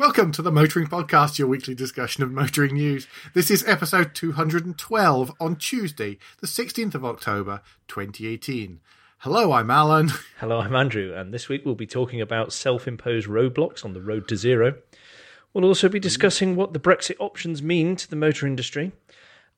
[0.00, 3.06] Welcome to the Motoring Podcast, your weekly discussion of motoring news.
[3.34, 8.80] This is episode 212 on Tuesday, the 16th of October, 2018.
[9.18, 10.08] Hello, I'm Alan.
[10.38, 14.00] Hello, I'm Andrew, and this week we'll be talking about self imposed roadblocks on the
[14.00, 14.76] road to zero.
[15.52, 18.92] We'll also be discussing what the Brexit options mean to the motor industry,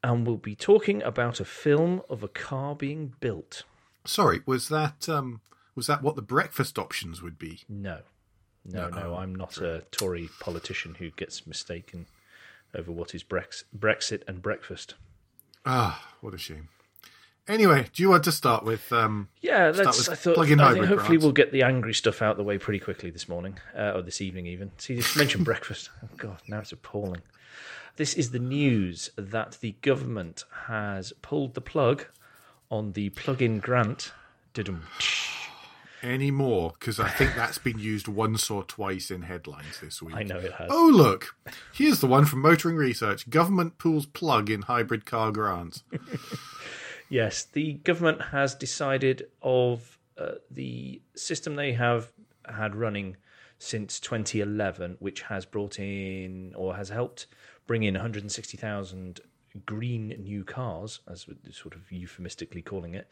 [0.03, 3.63] and we'll be talking about a film of a car being built.
[4.05, 5.41] Sorry, was that um,
[5.77, 7.61] was that what the breakfast options would be?
[7.69, 8.01] No,
[8.65, 12.07] no, no, I'm not a Tory politician who gets mistaken
[12.75, 14.95] over what is Brex- Brexit and breakfast.
[15.67, 16.69] Ah, what a shame.
[17.49, 18.93] Anyway, do you want to start with?
[18.93, 19.99] Um, Yeah, start let's.
[19.99, 20.35] with I thought.
[20.37, 21.23] plug-in I think hopefully grants?
[21.25, 24.21] we'll get the angry stuff out the way pretty quickly this morning uh, or this
[24.21, 24.71] evening, even.
[24.79, 25.91] See, you just mention breakfast.
[26.05, 27.23] Oh God, now it's appalling.
[27.97, 32.07] This is the news that the government has pulled the plug
[32.71, 34.13] on the plug-in grant.
[34.55, 34.83] Dudum.
[36.03, 36.73] Any more?
[36.79, 40.17] Because I think that's been used once or twice in headlines this week.
[40.17, 40.69] I know it has.
[40.71, 41.35] Oh, look.
[41.73, 43.29] Here's the one from Motoring Research.
[43.31, 45.83] Government pools plug in hybrid car grants.
[47.13, 52.11] Yes, the government has decided of uh, the system they have
[52.47, 53.19] had running
[53.59, 57.27] since 2011, which has brought in or has helped
[57.67, 59.21] bring in 160,000
[59.67, 63.07] green new cars, as we're sort of euphemistically calling it.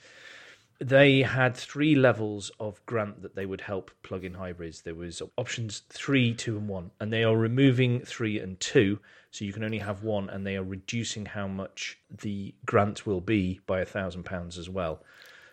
[0.83, 4.81] They had three levels of grant that they would help plug-in hybrids.
[4.81, 8.98] There was options three, two, and one, and they are removing three and two,
[9.31, 13.20] so you can only have one, and they are reducing how much the grant will
[13.20, 15.05] be by a thousand pounds as well.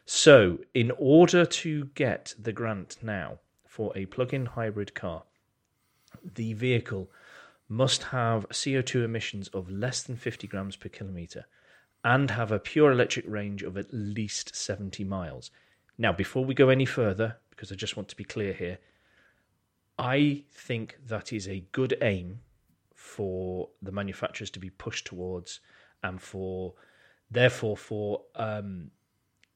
[0.05, 5.23] So, in order to get the grant now for a plug-in hybrid car,
[6.23, 7.11] the vehicle
[7.67, 11.45] must have CO2 emissions of less than 50 grams per kilometre
[12.07, 15.51] and have a pure electric range of at least 70 miles.
[15.97, 18.77] Now, before we go any further, because I just want to be clear here,
[19.99, 22.39] I think that is a good aim
[22.93, 25.59] for the manufacturers to be pushed towards
[26.01, 26.75] and for
[27.29, 28.91] therefore for um,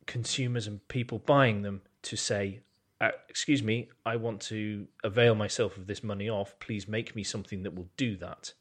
[0.06, 2.60] consumers and people buying them to say
[3.00, 7.24] uh, excuse me i want to avail myself of this money off please make me
[7.24, 8.54] something that will do that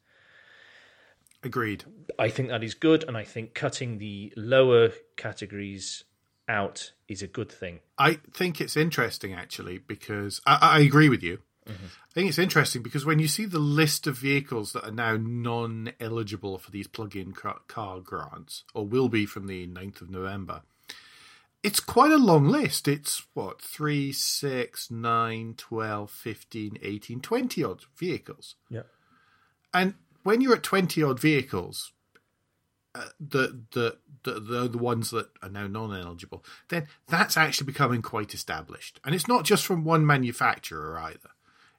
[1.43, 1.85] Agreed.
[2.19, 6.03] I think that is good, and I think cutting the lower categories
[6.47, 7.79] out is a good thing.
[7.97, 11.39] I think it's interesting actually because I, I agree with you.
[11.67, 11.85] Mm-hmm.
[11.85, 15.17] I think it's interesting because when you see the list of vehicles that are now
[15.17, 20.01] non eligible for these plug in car, car grants, or will be from the 9th
[20.01, 20.63] of November,
[21.63, 22.87] it's quite a long list.
[22.87, 28.55] It's what, 3, 6, 9, 12, 15, 18, 20 odd vehicles.
[28.69, 28.81] Yeah.
[29.73, 29.93] And
[30.23, 31.91] when you're at 20 odd vehicles,
[32.93, 37.65] uh, the, the, the, the, the ones that are now non eligible, then that's actually
[37.65, 38.99] becoming quite established.
[39.05, 41.29] And it's not just from one manufacturer either,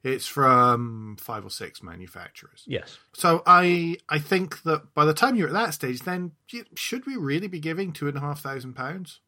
[0.03, 2.65] it's from five or six manufacturers.
[2.67, 2.99] Yes.
[3.13, 6.33] So I I think that by the time you're at that stage, then
[6.75, 9.21] should we really be giving two and a half thousand pounds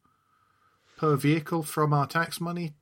[0.96, 2.74] per vehicle from our tax money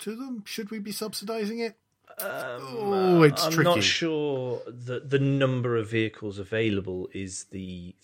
[0.00, 0.42] to them?
[0.44, 1.76] Should we be subsidising it?
[2.22, 3.68] Oh, it's I'm tricky.
[3.68, 7.94] not sure that the number of vehicles available is the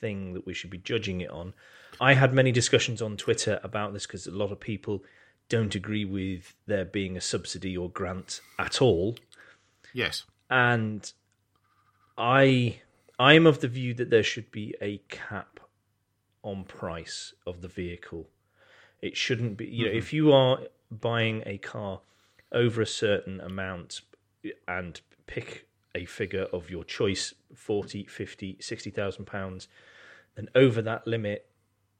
[0.00, 1.54] thing that we should be judging it on.
[2.00, 5.02] I had many discussions on Twitter about this because a lot of people
[5.48, 9.16] don't agree with there being a subsidy or grant at all.
[9.94, 10.24] Yes.
[10.50, 11.10] and
[12.16, 12.80] I
[13.18, 15.60] I'm of the view that there should be a cap
[16.42, 18.28] on price of the vehicle.
[19.00, 19.98] It shouldn't be you know mm-hmm.
[19.98, 20.58] if you are
[20.90, 22.00] buying a car
[22.52, 24.00] over a certain amount
[24.66, 29.68] and pick a figure of your choice 40 50 60,000 pounds
[30.36, 31.50] then over that limit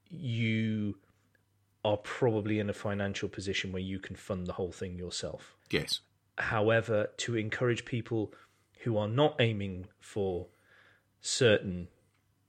[0.08, 0.96] you
[1.84, 6.00] are probably in a financial position where you can fund the whole thing yourself Yes.
[6.38, 8.32] However, to encourage people
[8.80, 10.46] who are not aiming for
[11.20, 11.88] certain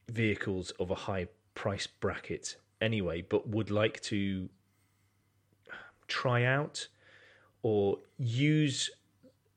[0.07, 4.49] vehicles of a high price bracket anyway, but would like to
[6.07, 6.87] try out
[7.61, 8.89] or use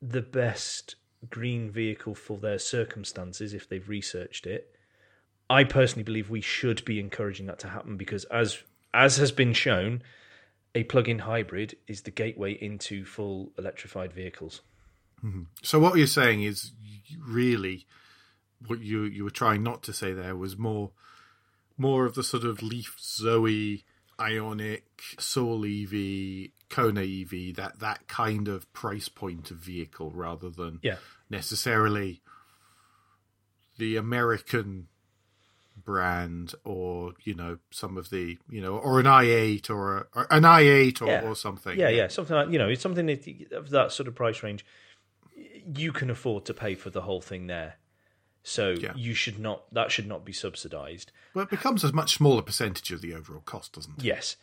[0.01, 0.95] the best
[1.29, 4.75] green vehicle for their circumstances if they've researched it.
[5.49, 8.59] I personally believe we should be encouraging that to happen because as
[8.93, 10.03] as has been shown,
[10.75, 14.61] a plug-in hybrid is the gateway into full electrified vehicles.
[15.23, 15.43] Mm-hmm.
[15.61, 16.71] So what you're saying is
[17.19, 17.85] really
[18.67, 20.91] what you you were trying not to say there was more
[21.77, 23.83] more of the sort of Leaf Zoe,
[24.29, 24.81] Ioniq,
[25.19, 30.97] Soul EV, Kona EV, that that kind of price point of vehicle rather than Yeah.
[31.29, 32.21] necessarily
[33.77, 34.87] the American
[35.75, 40.27] brand or you know some of the you know or an i8 or, a, or
[40.29, 41.21] an i8 or, Yeah.
[41.27, 44.15] or something Yeah, yeah, something like you know, it's something that, of that sort of
[44.15, 44.63] price range.
[45.75, 47.75] you can afford to pay for the whole thing there.
[48.43, 48.93] So Yeah.
[48.95, 51.11] you should not that should not be subsidized.
[51.33, 54.03] Well, it becomes a much smaller percentage of the overall cost, doesn't it?
[54.03, 54.35] Yes.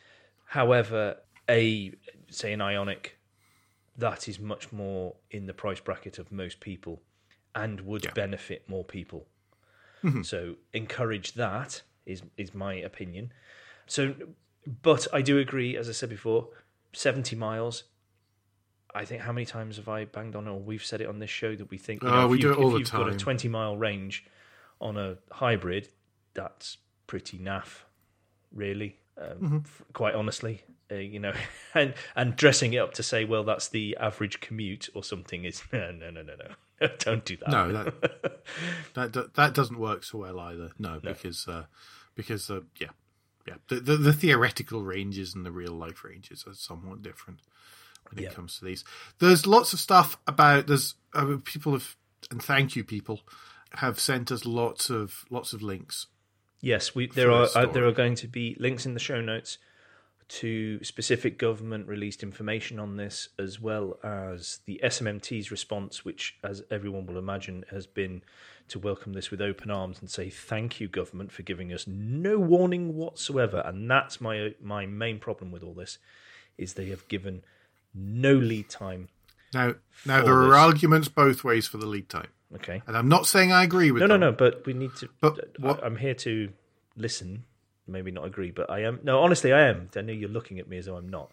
[0.47, 1.19] However,
[1.49, 1.93] a
[2.31, 3.11] say an Ioniq
[3.97, 7.03] that is much more in the price bracket of most people
[7.55, 8.13] and would Yeah.
[8.13, 9.29] benefit more people.
[10.03, 10.23] Mm-hmm.
[10.23, 13.33] So encourage that is is my opinion.
[13.87, 14.15] So
[14.83, 16.49] but I do agree as I said before
[16.93, 17.85] 70 miles
[18.95, 21.31] I think how many times have I banged on or we've said it on this
[21.31, 22.93] show that we think you Oh, if we you- do it all if the you've
[22.93, 24.25] got a 20 mile range
[24.81, 25.89] on a hybrid
[26.35, 27.83] that's pretty naff
[28.53, 29.57] really um, Mm-hmm.
[29.65, 31.33] f- quite honestly uh, you know
[31.75, 35.63] and and dressing it up to say well that's the average commute or something is
[35.73, 37.51] no no no no no don't do that.
[37.51, 37.73] No,
[38.95, 40.71] that that that doesn't work so well either.
[40.79, 41.65] No, because uh,
[42.15, 42.89] because uh, yeah,
[43.47, 47.41] yeah, the, the the theoretical ranges and the real life ranges are somewhat different
[48.11, 48.31] when Yeah.
[48.31, 48.85] it comes to these.
[49.19, 51.97] There's lots of stuff about there's uh, people have
[52.31, 53.21] and thank you people
[53.75, 56.07] have sent us lots of lots of links.
[56.61, 59.59] Yes, we there are uh, there are going to be links in the show notes
[60.29, 66.63] to specific government released information on this, as well as the SMMT's response, which, as
[66.71, 68.23] everyone will imagine, has been
[68.69, 72.39] to welcome this with open arms and say thank you, government, for giving us no
[72.39, 73.61] warning whatsoever.
[73.65, 75.99] And that's my my main problem with all this,
[76.57, 77.43] is they have given
[77.95, 79.09] no lead time.
[79.53, 79.75] Now,
[80.07, 82.83] now there are arguments both ways for the lead time, Okay.
[82.87, 84.21] and I'm not saying I agree with No, no, them.
[84.21, 84.33] no.
[84.33, 85.09] But we need to.
[85.21, 86.51] But what- I'm here to
[86.97, 87.45] listen.
[87.89, 89.01] Maybe not agree, but I am.
[89.03, 89.89] No, honestly, I am.
[89.97, 91.31] I know you're looking at me as though I'm not.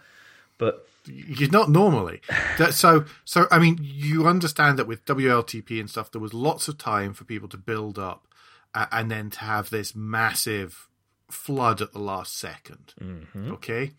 [0.58, 2.22] But You're not normally.
[2.72, 6.80] So, so I mean, you understand that with WLTP and stuff, there was lots of
[6.80, 8.28] time for people to build up,
[8.74, 10.88] uh, and then to have this massive
[11.30, 13.92] flood at the last 2nd Okay.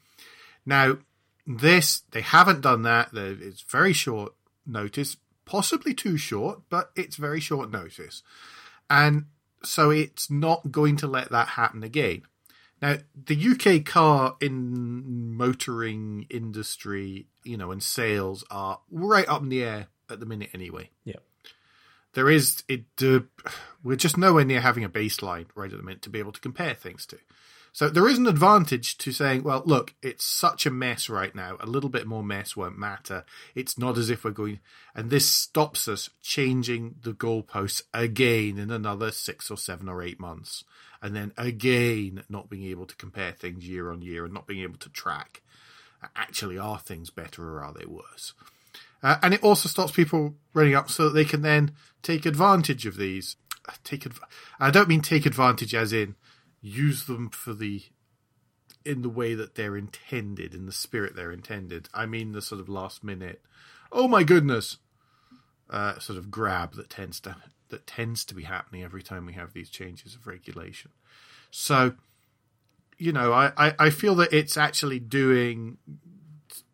[0.67, 0.99] Now,
[1.49, 3.09] this they haven't done that.
[3.15, 4.35] It's very short
[4.67, 5.17] notice,
[5.47, 8.23] possibly too short, but it's very short notice,
[8.91, 9.25] and
[9.65, 12.23] so it's not going to let that happen again.
[12.81, 19.49] Now, the UK car in motoring industry, you know, and sales are right up in
[19.49, 20.91] the air at the minute anyway.
[21.05, 21.17] yeah,
[22.13, 22.85] There is it.
[23.03, 23.21] Uh,
[23.83, 26.41] we're just nowhere near having a baseline right at the minute to be able to
[26.41, 27.19] compare things to.
[27.79, 31.57] So there is an advantage to saying, well, look, it's such a mess right now.
[31.61, 33.25] A little bit more mess won't matter.
[33.55, 34.59] It's not as if we're going,
[34.97, 40.19] and this stops us changing the goalposts again in another six or seven or eight
[40.19, 40.65] months,
[41.01, 44.65] and then again not being able to compare things year on year and not being
[44.65, 45.41] able to track.
[46.17, 48.35] Actually, are things better or are they worse?
[49.05, 51.71] Uh, and it also stops people running up so that they can then
[52.03, 53.37] take advantage of these.
[53.69, 54.19] Uh, Take adv-
[54.59, 56.17] I don't mean take advantage as in
[56.69, 57.83] use them for the
[58.85, 61.89] in the way that they're intended, in the spirit they're intended.
[61.93, 63.43] I mean the sort of last minute,
[63.93, 64.79] oh my goodness,
[65.71, 67.37] uh, sort of grab that tends to
[67.71, 70.91] that tends to be happening every time we have these changes of regulation.
[71.51, 71.95] So,
[72.97, 75.77] you know, I, I, I feel that it's actually doing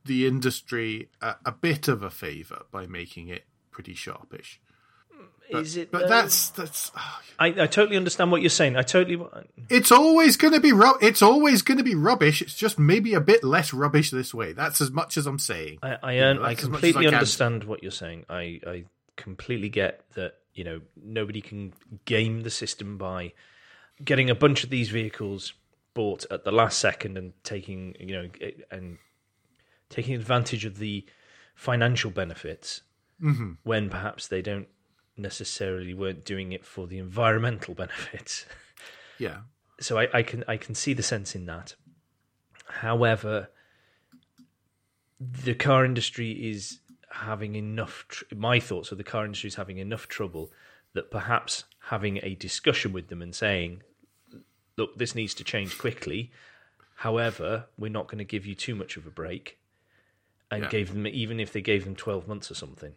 [0.04, 4.60] the industry a, a bit of a favour by making it pretty sharpish.
[5.50, 5.90] Is it?
[5.90, 6.08] But though?
[6.08, 8.76] that's that's ah, I, I totally understand what you're saying.
[8.76, 9.22] I totally.
[9.68, 12.42] it's always going to be ru- it's always going to be rubbish.
[12.42, 14.52] It's just maybe a bit less rubbish this way.
[14.52, 15.78] That's as much as I'm saying.
[15.82, 18.24] I I, know, I that's as much as completely I understand what you're saying.
[18.28, 18.84] I I
[19.16, 20.34] completely get that.
[20.54, 21.72] You know, nobody can
[22.04, 23.32] game the system by
[24.04, 25.52] getting a bunch of these vehicles
[25.94, 28.28] bought at the last second and taking you know
[28.70, 28.98] and
[29.90, 31.04] taking advantage of the
[31.54, 32.82] financial benefits
[33.22, 33.52] Mm-hmm.
[33.62, 34.66] when perhaps they don't
[35.16, 38.46] necessarily weren't doing it for the environmental benefits.
[39.18, 39.38] Yeah,
[39.80, 41.74] so I, I can I can see the sense in that.
[42.66, 43.48] However,
[45.20, 46.80] the car industry is
[47.10, 48.04] having enough.
[48.08, 50.50] Tr- my thoughts are the car industry is having enough trouble
[50.94, 53.82] that perhaps having a discussion with them and saying,
[54.76, 56.32] "Look, this needs to change quickly."
[56.98, 59.58] However, we're not going to give you too much of a break,
[60.50, 60.68] and Yeah.
[60.70, 62.94] gave them even if they gave them twelve months or something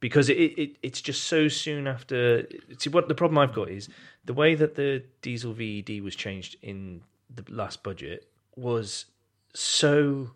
[0.00, 2.46] because it, it it's just so soon after.
[2.78, 3.88] See, what the problem I've got is
[4.24, 7.02] the way that the diesel VED was changed in
[7.34, 9.06] the last budget was
[9.54, 10.30] so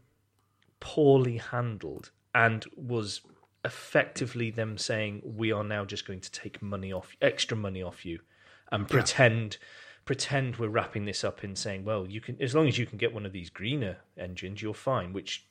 [0.80, 3.22] poorly handled and was
[3.64, 8.04] effectively them saying we are now just going to take money off extra money off
[8.04, 8.20] you
[8.70, 9.56] and pretend
[10.04, 12.98] pretend we're wrapping this up in saying well you can as long as you can
[12.98, 15.46] get one of these greener engines you're fine which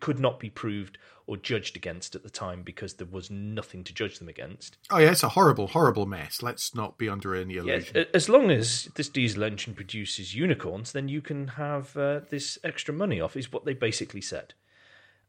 [0.00, 3.94] could not be proved or judged against at the time because there was nothing to
[3.94, 4.76] judge them against.
[4.90, 6.42] Oh yeah, it's a horrible, horrible mess.
[6.42, 7.96] Let's not be under any illusion.
[7.96, 12.58] a- as long as this diesel engine produces unicorns, then you can have uh, this
[12.64, 13.36] extra money off.
[13.36, 14.54] Is what they basically said,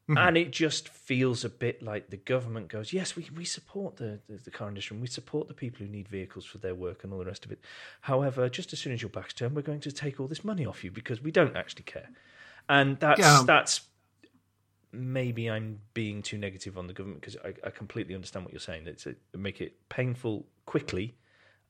[0.08, 4.20] And it just feels a bit like the government goes, yes, we, we support the,
[4.28, 7.04] the, the car industry and we support the people who need vehicles for their work
[7.04, 7.60] and all the rest of it.
[8.02, 10.66] However, just as soon as your back's turned, we're going to take all this money
[10.66, 12.10] off you because we don't actually care.
[12.68, 13.44] And that's Yeah.
[13.46, 13.82] that's
[14.94, 18.60] maybe I'm being too negative on the government because I, I completely understand what you're
[18.60, 18.88] saying.
[18.88, 21.16] It's a, make it painful quickly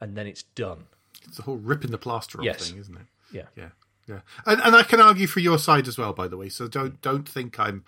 [0.01, 0.85] and then it's done.
[1.25, 2.69] It's the whole ripping the plaster off Yes.
[2.69, 3.05] thing, isn't it?
[3.31, 3.43] Yeah.
[3.55, 3.69] Yeah,
[4.07, 4.19] yeah.
[4.45, 6.49] And, and I can argue for your side as well, by the way.
[6.49, 7.85] So don't don't think I'm,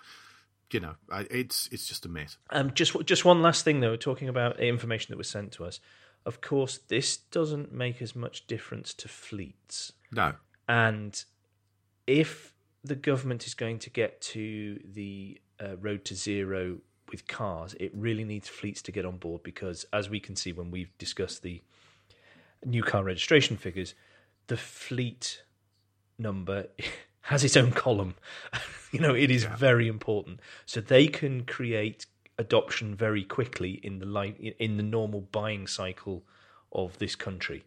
[0.72, 2.38] you know, I, it's it's just a myth.
[2.50, 5.78] Um, just just one last thing though, talking about information that was sent to us.
[6.24, 10.32] Of course, this doesn't make as much difference to fleets, No,
[10.66, 11.22] and
[12.08, 12.52] if
[12.86, 16.78] the government is going to get to the uh, road to zero
[17.10, 20.52] with cars, it really needs fleets to get on board because, as we can see
[20.52, 21.62] when we've discussed the
[22.64, 23.94] new car registration figures,
[24.48, 25.42] the fleet
[26.18, 26.66] number
[27.22, 28.14] has its own column.
[28.92, 30.40] you know, it is very important.
[30.64, 32.06] So they can create
[32.38, 36.24] adoption very quickly in the li- in the normal buying cycle
[36.72, 37.64] of this country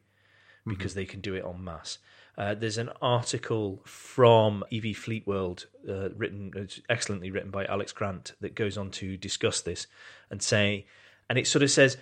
[0.67, 1.97] because they can do it en masse.
[2.39, 8.31] Uh, there's an article from EV Fleet World, uh, written excellently written by Alex Grant,
[8.39, 9.88] that goes on to discuss this
[10.31, 10.88] and say,
[11.29, 11.98] and it sort of says,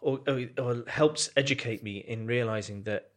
[0.00, 3.10] or, or, or helps educate me in realizing that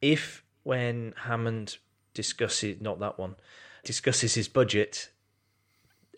[0.00, 1.76] if when Hammond
[2.14, 3.36] discusses, not that one,
[3.84, 5.10] discusses his budget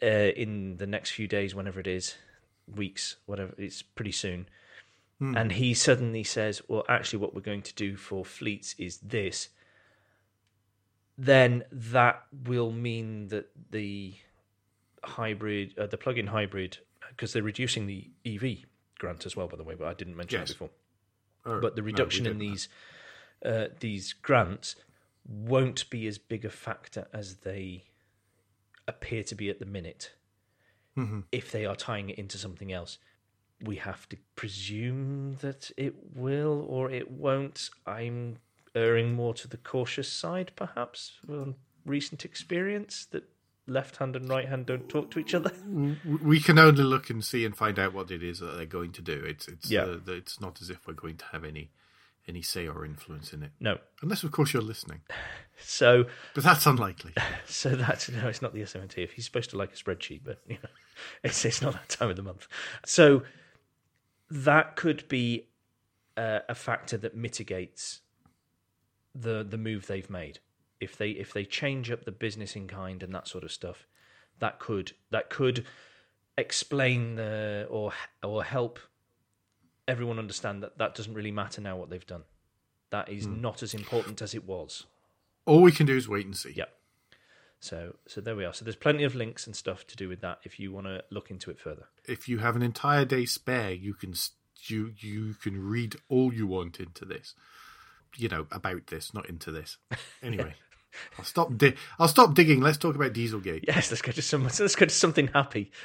[0.00, 2.14] uh, in the next few days, whenever it is,
[2.72, 4.48] weeks, whatever, it's pretty soon,
[5.20, 9.48] and he suddenly says, "Well, actually, what we're going to do for fleets is this."
[11.16, 14.14] Then that will mean that the
[15.02, 16.78] hybrid, uh, the plug-in hybrid,
[17.10, 18.64] because they're reducing the EV
[18.98, 20.48] grant as well, by the way, but I didn't mention Yes.
[20.48, 20.70] that before
[21.44, 22.68] Oh, but the no, reduction in these
[23.44, 24.76] uh, these grants
[25.26, 27.84] won't be as big a factor as they
[28.86, 30.12] appear to be at the minute.
[30.96, 31.20] Mm-hmm.
[31.32, 32.98] If they are tying it into something else,
[33.62, 37.70] we have to presume that it will or it won't.
[37.86, 38.38] I'm
[38.74, 43.24] erring more to the cautious side, perhaps, on recent experience that
[43.66, 45.50] left hand and right hand don't talk to each other.
[46.22, 48.92] We can only look and see and find out what it is that they're going
[48.92, 49.12] to do.
[49.26, 49.82] It's it's Yeah.
[49.82, 51.70] uh, it's not as if we're going to have any
[52.26, 55.00] any say or influence in it, No, unless of course you're listening.
[55.62, 57.14] so But that's unlikely.
[57.46, 58.98] So that's no, it's not the SMT.
[58.98, 60.68] If he's supposed to like a spreadsheet, but you know,
[61.24, 62.46] it's it's not that time of the month.
[62.86, 63.22] So
[64.30, 65.48] that could be
[66.16, 68.00] uh, a factor that mitigates
[69.14, 70.40] the the move they've made.
[70.80, 73.86] If they if they change up the business in kind and that sort of stuff,
[74.38, 75.64] that could that could
[76.36, 77.92] explain the or
[78.22, 78.78] or help
[79.86, 82.24] everyone understand that that doesn't really matter now what they've done.
[82.90, 84.84] That is not as important as it was.
[85.46, 86.52] All we can do is wait and see.
[86.54, 86.66] Yeah.
[87.60, 88.52] So so there we are.
[88.52, 91.02] So there's plenty of links and stuff to do with that if you want to
[91.10, 91.88] look into it further.
[92.06, 94.14] If you have an entire day spare, you can
[94.66, 97.34] you you can read all you want into this.
[98.16, 99.76] You know about this, not into this.
[100.22, 100.54] Anyway,
[101.16, 101.56] I'll stop.
[101.56, 102.60] Di- I'll stop digging.
[102.60, 103.64] Let's talk about Dieselgate.
[103.66, 105.70] Yes, let's go to some let's go to something happy.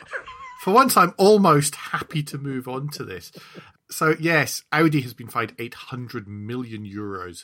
[0.63, 3.34] For once, I'm almost happy to move on to this.
[3.92, 7.44] So, yes, Audi has been fined 800 million euros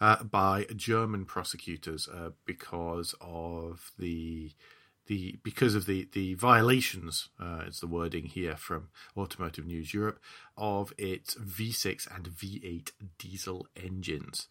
[0.00, 4.52] uh, by German prosecutors uh, because of the
[5.06, 7.28] the because of the the violations.
[7.40, 10.20] Uh, it's the wording here from Automotive News Europe
[10.56, 14.46] of its V6 and V8 diesel engines.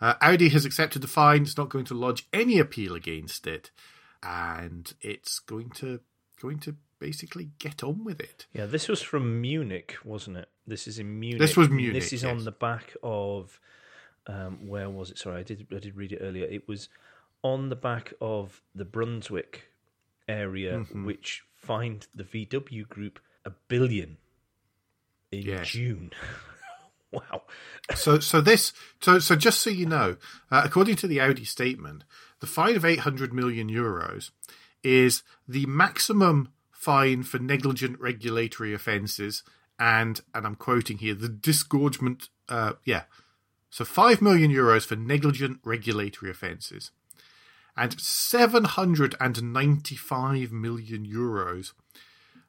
[0.00, 1.42] Uh, Audi has accepted the fine.
[1.42, 3.70] It's not going to lodge any appeal against it,
[4.22, 6.00] and it's going to
[6.40, 8.46] going to basically get on with it.
[8.52, 10.48] Yeah, this was from Munich, wasn't it?
[10.66, 11.40] This is in Munich.
[11.40, 13.60] This was Munich, This is on the back of
[14.26, 15.18] um, where was it?
[15.18, 16.46] Sorry, I did I did read it earlier.
[16.46, 16.88] It was
[17.42, 19.70] on the back of the Brunswick
[20.28, 21.04] area, Mm-hmm.
[21.04, 24.16] which fined the VW group a billion
[25.30, 25.62] in.
[25.64, 26.10] June.
[27.12, 27.42] wow.
[27.94, 30.16] So, so this, so, so just so you know,
[30.50, 32.04] uh, according to the Audi statement,
[32.40, 34.30] the fine of 800 million euros
[34.82, 39.42] is the maximum fine for negligent regulatory offences,
[39.78, 42.28] and and I'm quoting here the disgorgement.
[42.48, 43.02] Uh, yeah,
[43.76, 46.92] so five million euros for negligent regulatory offences,
[47.76, 51.74] and 795 million euros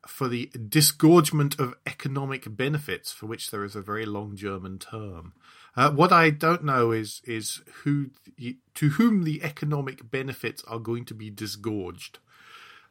[0.08, 5.34] for the disgorgement of economic benefits, for which there is a very long German term.
[5.76, 8.12] Uh, what I don't know is is who
[8.76, 12.20] to whom the economic benefits are going to be disgorged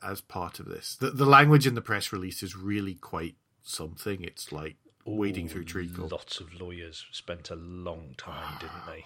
[0.02, 0.94] as part of this.
[0.94, 4.22] The, the language in the press release is really quite something.
[4.22, 4.76] It's like
[5.14, 6.08] wading through treacle.
[6.08, 9.04] Lots of lawyers spent a long time, didn't they?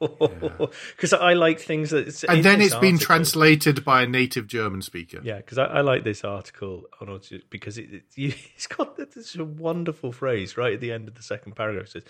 [0.00, 2.08] Because I like things that.
[2.08, 5.20] It's And then it's been translated by a native German speaker.
[5.22, 8.04] Yeah, because I, I like this article on because it, it,
[8.54, 11.86] it's got this a wonderful phrase right at the end of the second paragraph.
[11.86, 12.02] It says,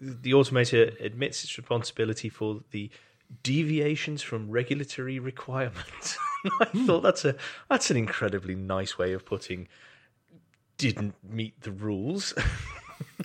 [0.00, 2.90] "The automator admits its responsibility for the
[3.42, 6.18] deviations from regulatory requirements."
[6.60, 7.36] I thought that's a
[7.70, 9.68] that's an incredibly nice way of putting
[10.82, 12.34] didn't meet the rules.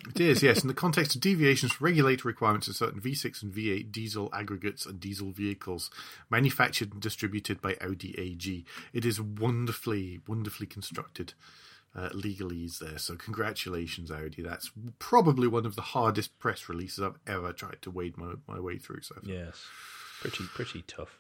[0.09, 0.61] It is, yes.
[0.61, 4.85] In the context of deviations from regulatory requirements of certain V6 and V8 diesel aggregates
[4.85, 5.91] and diesel vehicles
[6.29, 11.33] manufactured and distributed by Audi AG, it is wonderfully, wonderfully constructed
[11.95, 12.97] uh, legalese there.
[12.97, 14.41] So, congratulations, Audi.
[14.41, 18.59] That's probably one of the hardest press releases I've ever tried to wade my, my
[18.59, 19.01] way through.
[19.01, 19.23] So, far.
[19.31, 19.63] yes,
[20.21, 21.19] pretty pretty tough.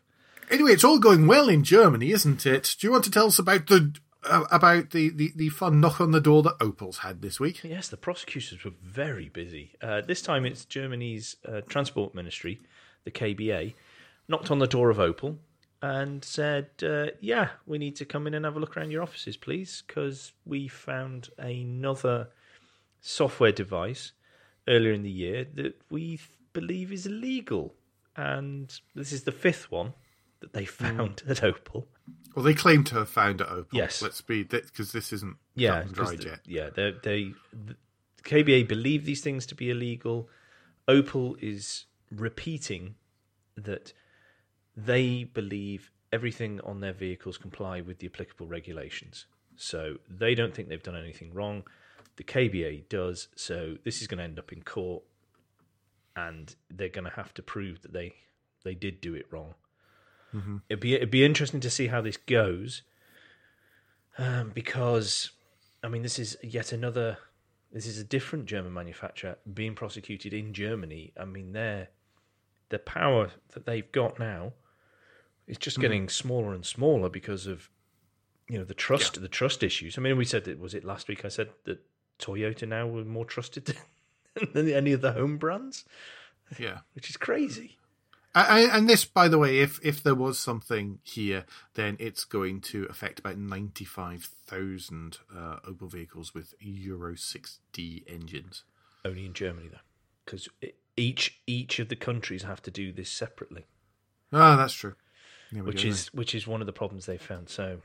[0.49, 2.75] anyway, it's all going well in Germany, isn't it?
[2.79, 6.11] Do you want to tell us about the about the, the, the fun knock on
[6.11, 7.63] the door that Opel's had this week?
[7.63, 9.73] Yes, the prosecutors were very busy.
[9.81, 12.59] Uh, this time it's Germany's uh, Transport Ministry,
[13.03, 13.73] the KBA,
[14.27, 15.37] knocked on the door of Opel
[15.81, 19.03] and said, uh, Yeah, we need to come in and have a look around your
[19.03, 22.29] offices, please, because we found another
[23.01, 24.11] software device
[24.67, 26.19] earlier in the year that we
[26.53, 27.73] believe is illegal.
[28.15, 29.93] And this is the fifth one
[30.39, 31.85] that they found at Opel.
[32.37, 33.65] Well, they claim to have found it Opel.
[33.71, 33.99] Yes.
[33.99, 36.39] Let's be, because this isn't yeah, cut and 'cause dried the- yet.
[36.45, 37.75] yeah, they they the
[38.23, 40.29] KBA believe these things to be illegal.
[40.87, 42.93] Opel is repeating
[43.55, 43.91] that
[44.75, 49.25] they believe everything on their vehicles comply with the applicable regulations.
[49.55, 51.63] So they don't think they've done anything wrong.
[52.17, 53.29] The KBA does.
[53.35, 55.03] So this is going to end up in court,
[56.15, 58.13] and they're going to have to prove that they
[58.63, 59.55] they did do it wrong.
[60.69, 62.83] It'd be it'd be interesting to see how this goes,
[64.17, 65.31] um, because
[65.83, 67.17] I mean this is yet another.
[67.71, 71.11] This is a different German manufacturer being prosecuted in Germany.
[71.19, 71.89] I mean, their
[72.69, 74.53] the power that they've got now
[75.47, 77.69] is just getting smaller and smaller because of
[78.49, 79.97] you know the trust the trust issues.
[79.97, 81.25] I mean, we said that was it last week.
[81.25, 81.79] I said that
[82.19, 83.75] Toyota now were more trusted
[84.53, 85.83] than any of the home brands,
[86.59, 86.79] Yeah.
[86.93, 87.77] which is crazy.
[88.45, 91.45] And this, by the way, if if there was something here,
[91.75, 97.59] then it's going to affect about ninety five thousand uh, Opel vehicles with Euro six
[97.71, 98.63] D engines.
[99.05, 99.77] Only in Germany though,
[100.25, 100.49] because
[100.95, 103.65] each each of the countries have to do this separately.
[104.33, 104.95] Ah, that's true.
[105.53, 107.49] Which is which is one of the problems they found.
[107.49, 107.79] So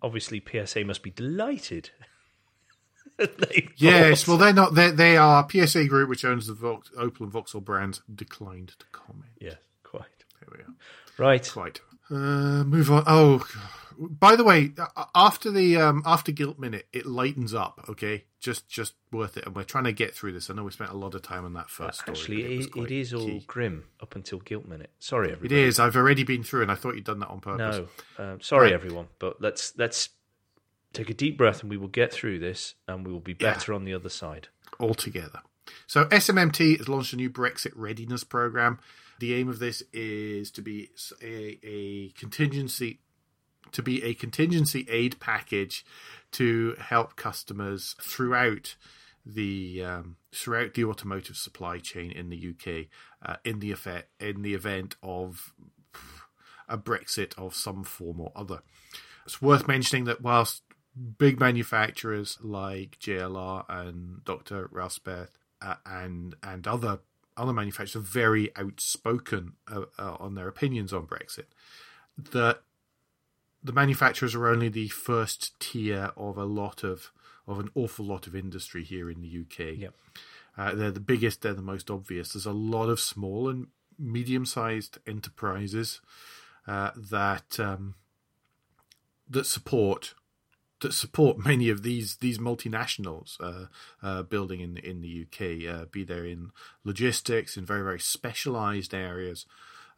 [0.00, 1.90] obviously PSA must be delighted.
[3.76, 4.74] Yes, well, they're not.
[4.74, 8.86] They they are PSA Group, which owns the Vox, Opel and Vauxhall brands, declined to
[8.92, 9.32] comment.
[9.40, 9.58] There
[10.52, 10.74] we are.
[11.18, 11.50] right.
[11.52, 11.80] Quite.
[12.10, 13.02] Uh, move on.
[13.06, 13.44] Oh,
[13.98, 14.72] by the way,
[15.14, 17.84] after the um, after guilt minute, it lightens up.
[17.88, 19.46] Okay, just just worth it.
[19.46, 20.48] And we're trying to get through this.
[20.50, 22.16] I know we spent a lot of time on that first story.
[22.16, 23.44] Actually, but it, it, quite it is all key.
[23.46, 24.90] grim up until guilt minute.
[25.00, 25.62] Sorry, It everybody.
[25.62, 25.80] is.
[25.80, 27.88] I've already been through, and I thought you'd done that on purpose.
[28.18, 28.74] No, um, sorry, Right.
[28.74, 29.08] everyone.
[29.18, 30.10] But let's let's
[30.92, 33.54] take a deep breath, and we will get through this, and we will be Yeah.
[33.54, 34.48] better on the other side.
[34.78, 35.40] altogether.
[35.86, 38.78] So SMMT has launched a new Brexit readiness program.
[39.18, 40.90] The aim of this is to be
[41.22, 43.00] a, a contingency
[43.72, 45.84] to be a contingency aid package
[46.32, 48.76] to help customers throughout
[49.24, 52.86] the um, throughout the automotive supply chain in the UK
[53.24, 55.52] uh, in the effect in the event of
[56.68, 58.60] a Brexit of some form or other.
[59.24, 60.62] It's worth mentioning that whilst
[61.18, 64.68] big manufacturers like JLR and Dr.
[64.68, 67.00] Raspeth uh, and and other
[67.36, 71.46] other manufacturers are very outspoken uh, uh, on their opinions on Brexit.
[72.18, 72.58] The
[73.62, 77.10] the manufacturers are only the first tier of a lot of
[77.46, 79.78] of an awful lot of industry here in the UK.
[79.78, 79.94] Yep.
[80.58, 82.32] Uh, they're the biggest, they're the most obvious.
[82.32, 83.68] There's a lot of small and
[83.98, 86.00] medium sized enterprises
[86.66, 87.94] uh, that um,
[89.28, 90.14] that support
[90.80, 93.66] that support many of these these multinationals uh,
[94.02, 96.50] uh, building in in the UK, uh, be there in
[96.84, 99.46] logistics, in very very specialised areas,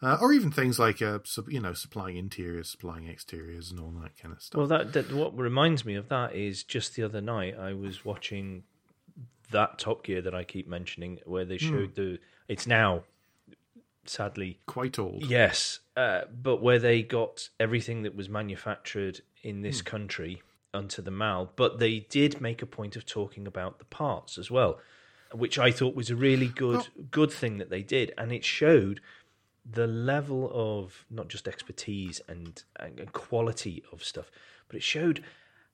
[0.03, 4.17] uh, or even things like uh, you know supplying interiors, supplying exteriors, and all that
[4.21, 4.59] kind of stuff.
[4.59, 8.05] Well, that, that what reminds me of that is just the other night I was
[8.05, 8.65] watching
[9.51, 12.19] that Top Gear that I keep mentioning, where they showed the.
[12.49, 13.03] It's now,
[14.05, 15.25] sadly, Quite old.
[15.25, 20.43] yes, uh, but where they got everything that was manufactured in this country
[20.75, 24.51] onto the Mall, but they did make a point of talking about the parts as
[24.51, 24.79] well,
[25.33, 27.03] which I thought was a really good oh.
[27.11, 29.01] good thing that they did, and it showed
[29.71, 34.31] the level of not just expertise and, and quality of stuff,
[34.67, 35.23] but it showed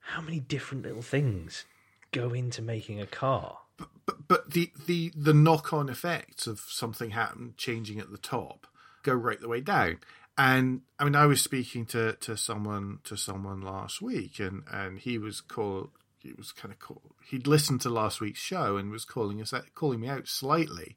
[0.01, 1.65] how many different little things
[2.11, 3.59] go into making a car.
[3.77, 8.67] But, but the the the knock on effects of something happen changing at the top
[9.03, 9.99] go right the way down.
[10.37, 14.99] And I mean, I was speaking to, to someone to someone last week, and, and
[14.99, 15.91] he was called.
[16.19, 17.15] He was kind of cool.
[17.29, 20.97] He'd listened to last week's show and was calling us calling me out slightly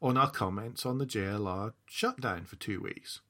[0.00, 3.20] on our comments on the JLR shutdown for two weeks,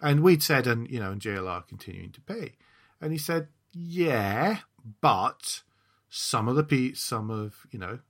[0.00, 2.54] and we'd said, and you know, and JLR continuing to pay,
[3.00, 4.60] and he said, yeah,
[5.00, 5.62] but
[6.08, 8.00] some of the some of you know,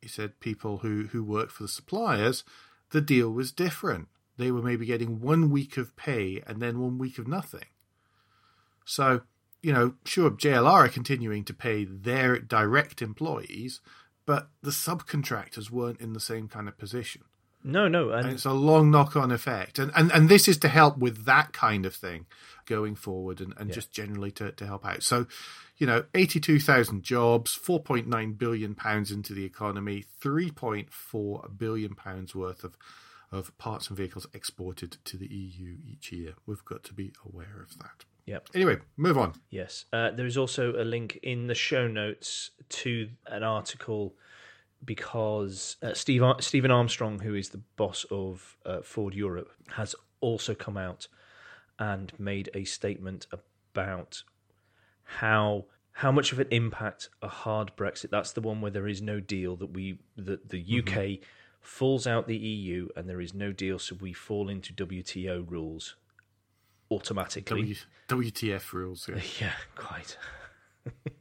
[0.00, 2.42] he said people who who work for the suppliers,
[2.90, 6.98] the deal was different they were maybe getting one week of pay and then one
[6.98, 7.66] week of nothing.
[8.84, 9.22] So,
[9.62, 13.80] you know, sure, JLR are continuing to pay their direct employees,
[14.26, 17.22] but the subcontractors weren't in the same kind of position.
[17.64, 20.68] No, no, and, and it's a long knock-on effect, and, and and this is to
[20.68, 22.26] help with that kind of thing
[22.66, 23.74] going forward, and, and yeah.
[23.74, 25.04] just generally to, to help out.
[25.04, 25.28] So,
[25.76, 30.92] you know, eighty-two thousand jobs, four point nine billion pounds into the economy, three point
[30.92, 32.76] four billion pounds worth of
[33.32, 36.34] of parts and vehicles exported to the EU each year.
[36.46, 38.04] We've got to be aware of that.
[38.26, 38.50] Yep.
[38.54, 39.32] Anyway, move on.
[39.50, 39.86] Yes.
[39.92, 44.14] Uh, there is also a link in the show notes to an article
[44.84, 49.94] because uh, Steve Ar- Steven Armstrong, who is the boss of uh, Ford Europe, has
[50.20, 51.08] also come out
[51.78, 54.22] and made a statement about
[55.04, 55.64] how
[55.94, 58.10] how much of an impact a hard Brexit.
[58.10, 60.92] That's the one where there is no deal that we that the UK.
[60.94, 61.22] Mm-hmm
[61.62, 65.96] falls out the EU and there is no deal, so we fall into WTO rules
[66.90, 67.76] automatically.
[68.08, 70.16] W- WTF rules, yeah, yeah quite.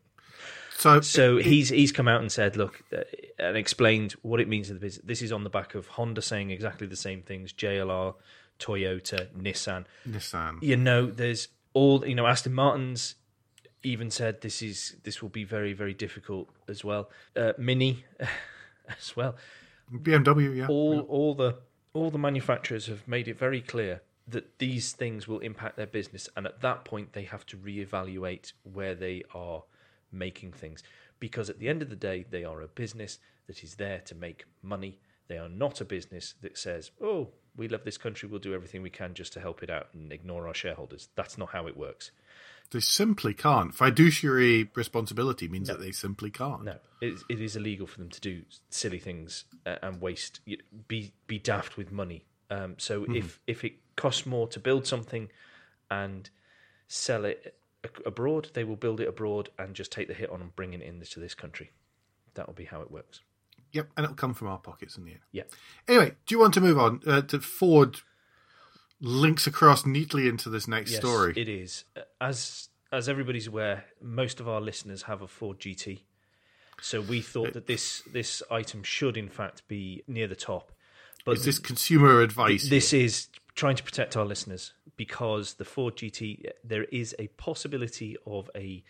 [0.77, 3.03] so, so it, he's he's come out and said, look, uh,
[3.39, 5.05] and explained what it means to the business.
[5.05, 7.53] This is on the back of Honda saying exactly the same things.
[7.53, 8.15] JLR,
[8.59, 10.61] Toyota, Nissan, Nissan.
[10.61, 12.27] You know, there's all you know.
[12.27, 13.15] Aston Martin's
[13.83, 17.09] even said this is this will be very very difficult as well.
[17.35, 18.05] Uh, Mini
[18.99, 19.35] as well.
[19.91, 20.67] BMW, yeah.
[20.67, 21.01] All yeah.
[21.01, 21.57] all the
[21.93, 26.29] all the manufacturers have made it very clear that these things will impact their business,
[26.35, 29.63] and at that point they have to reevaluate where they are
[30.11, 30.83] making things.
[31.19, 34.15] Because at the end of the day, they are a business that is there to
[34.15, 34.99] make money.
[35.27, 38.29] They are not a business that says, "Oh, we love this country.
[38.29, 41.37] We'll do everything we can just to help it out and ignore our shareholders." That's
[41.37, 42.11] not how it works.
[42.71, 43.73] They simply can't.
[43.73, 45.75] Fiduciary responsibility means no.
[45.75, 46.63] that they simply can't.
[46.63, 50.39] No, it, it is illegal for them to do silly things uh, and waste,
[50.87, 52.25] be be daft with money.
[52.49, 53.17] Um, so mm.
[53.17, 55.29] if if it costs more to build something
[55.89, 56.29] and
[56.87, 57.55] sell it
[58.05, 60.81] abroad, they will build it abroad and just take the hit on and bring it
[60.81, 61.71] into this country.
[62.35, 63.19] That will be how it works.
[63.73, 65.21] Yep, and it'll come from our pockets in the end.
[65.31, 65.43] Yeah.
[65.87, 67.97] Anyway, do you want to move on uh, to Ford
[69.01, 71.33] links across neatly into this next yes, story.
[71.35, 71.85] It is.
[72.19, 76.01] As as everybody's aware, most of our listeners have a Ford GT.
[76.81, 80.71] So we thought uh, that this this item should in fact be near the top.
[81.25, 82.69] But is this consumer advice?
[82.69, 83.05] This here?
[83.05, 88.49] is trying to protect our listeners because the Ford GT there is a possibility of
[88.55, 88.83] a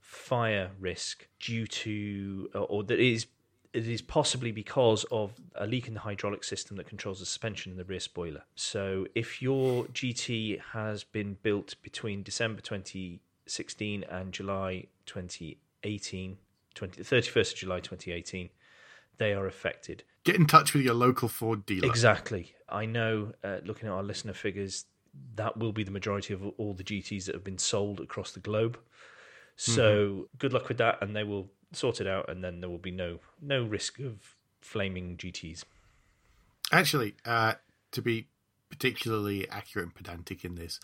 [0.00, 3.26] fire risk due to or that is
[3.72, 7.70] it is possibly because of a leak in the hydraulic system that controls the suspension
[7.70, 8.42] and the rear spoiler.
[8.54, 16.38] So, if your GT has been built between December 2016 and July 2018,
[16.74, 18.48] 20, 31st of July 2018,
[19.18, 20.04] they are affected.
[20.24, 21.88] Get in touch with your local Ford dealer.
[21.88, 22.54] Exactly.
[22.68, 24.86] I know, uh, looking at our listener figures,
[25.34, 28.40] that will be the majority of all the GTs that have been sold across the
[28.40, 28.78] globe.
[29.56, 30.22] So, mm-hmm.
[30.38, 32.90] good luck with that, and they will sort it out, and then there will be
[32.90, 35.64] no no risk of flaming GTS.
[36.72, 37.54] Actually, uh,
[37.92, 38.26] to be
[38.68, 40.80] particularly accurate and pedantic in this,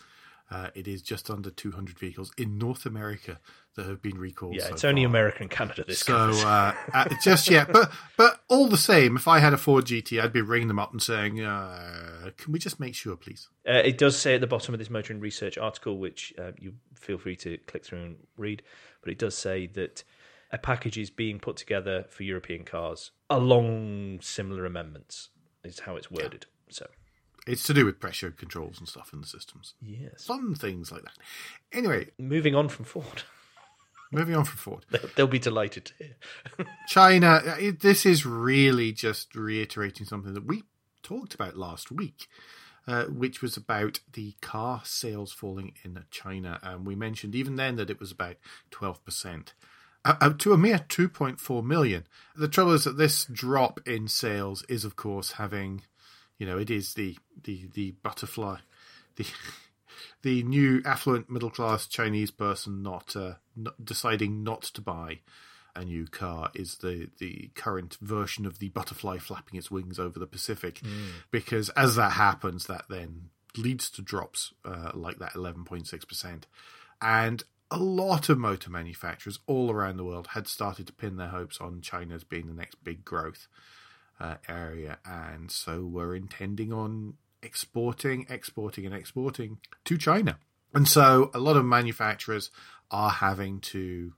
[0.49, 3.39] uh, it is just under 200 vehicles in North America
[3.75, 4.55] that have been recalled.
[4.55, 5.09] Yeah, so it's only far.
[5.09, 5.83] America and Canada.
[5.87, 9.57] This so uh, uh, just yet, but but all the same, if I had a
[9.57, 13.15] Ford GT, I'd be ringing them up and saying, uh, "Can we just make sure,
[13.15, 16.51] please?" Uh, it does say at the bottom of this motoring research article, which uh,
[16.59, 18.61] you feel free to click through and read,
[19.01, 20.03] but it does say that
[20.51, 25.29] a package is being put together for European cars along similar amendments.
[25.63, 26.45] Is how it's worded.
[26.67, 26.73] Yeah.
[26.73, 26.87] So
[27.47, 29.73] it's to do with pressure controls and stuff in the systems.
[29.81, 31.17] Yes, fun things like that.
[31.71, 33.23] Anyway, moving on from Ford.
[34.11, 36.15] Moving on from Ford, they'll be delighted to hear.
[36.87, 37.41] China.
[37.79, 40.63] This is really just reiterating something that we
[41.01, 42.27] talked about last week.
[42.87, 46.59] Uh, which was about the car sales falling in China.
[46.61, 48.35] And we mentioned even then that it was about
[48.69, 49.53] 12%
[50.05, 52.05] uh, to a mere 2.4 million.
[52.35, 55.81] The trouble is that this drop in sales is, of course, having,
[56.37, 58.57] you know, it is the the the butterfly,
[59.15, 59.25] the
[60.21, 65.19] the new affluent middle class Chinese person not, uh, not deciding not to buy
[65.75, 70.19] a new car is the the current version of the butterfly flapping its wings over
[70.19, 70.81] the Pacific,
[71.31, 76.43] because as that happens, that then leads to drops uh, like that 11.6%.
[77.01, 77.43] And
[77.75, 81.59] a lot of motor manufacturers all around the world had started to pin their hopes
[81.59, 83.47] on China as being the next big growth
[84.19, 84.97] uh, area.
[85.05, 90.39] And so were intending on exporting, exporting, and exporting to China.
[90.73, 92.49] And so a lot of manufacturers
[92.91, 94.13] are having to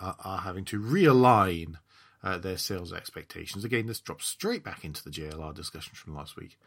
[0.00, 1.74] uh, are having to realign
[2.22, 3.64] uh, their sales expectations.
[3.64, 6.58] Again, this drops straight back into the JLR discussion from last week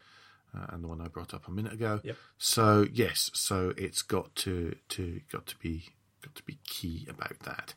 [0.56, 2.00] uh, and the one I brought up a minute ago.
[2.02, 2.16] Yep.
[2.38, 5.86] So yes, so it's got to to got to be
[6.22, 7.74] got to be key about that.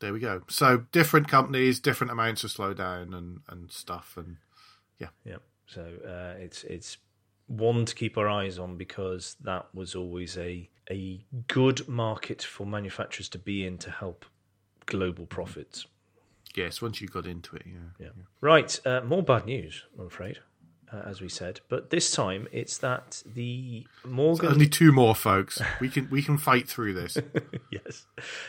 [0.00, 0.42] There we go.
[0.48, 4.36] So different companies, different amounts of slowdown and and stuff, and
[4.98, 5.08] Yeah.
[5.24, 5.36] Yeah.
[5.66, 6.98] So uh, it's it's
[7.46, 12.66] one to keep our eyes on because that was always a a good market for
[12.66, 14.24] manufacturers to be in to help
[14.86, 15.86] global profits.
[16.56, 18.06] yes, once you got into it, yeah.
[18.06, 18.08] Yeah.
[18.40, 18.78] Right.
[18.84, 20.38] Uh, more bad news, I'm afraid,
[20.92, 21.60] uh, as we said.
[21.68, 24.48] But this time it's that the Morgan.
[24.48, 25.60] Only two more, folks.
[25.80, 27.16] We can we can fight through this.
[27.70, 28.06] yes.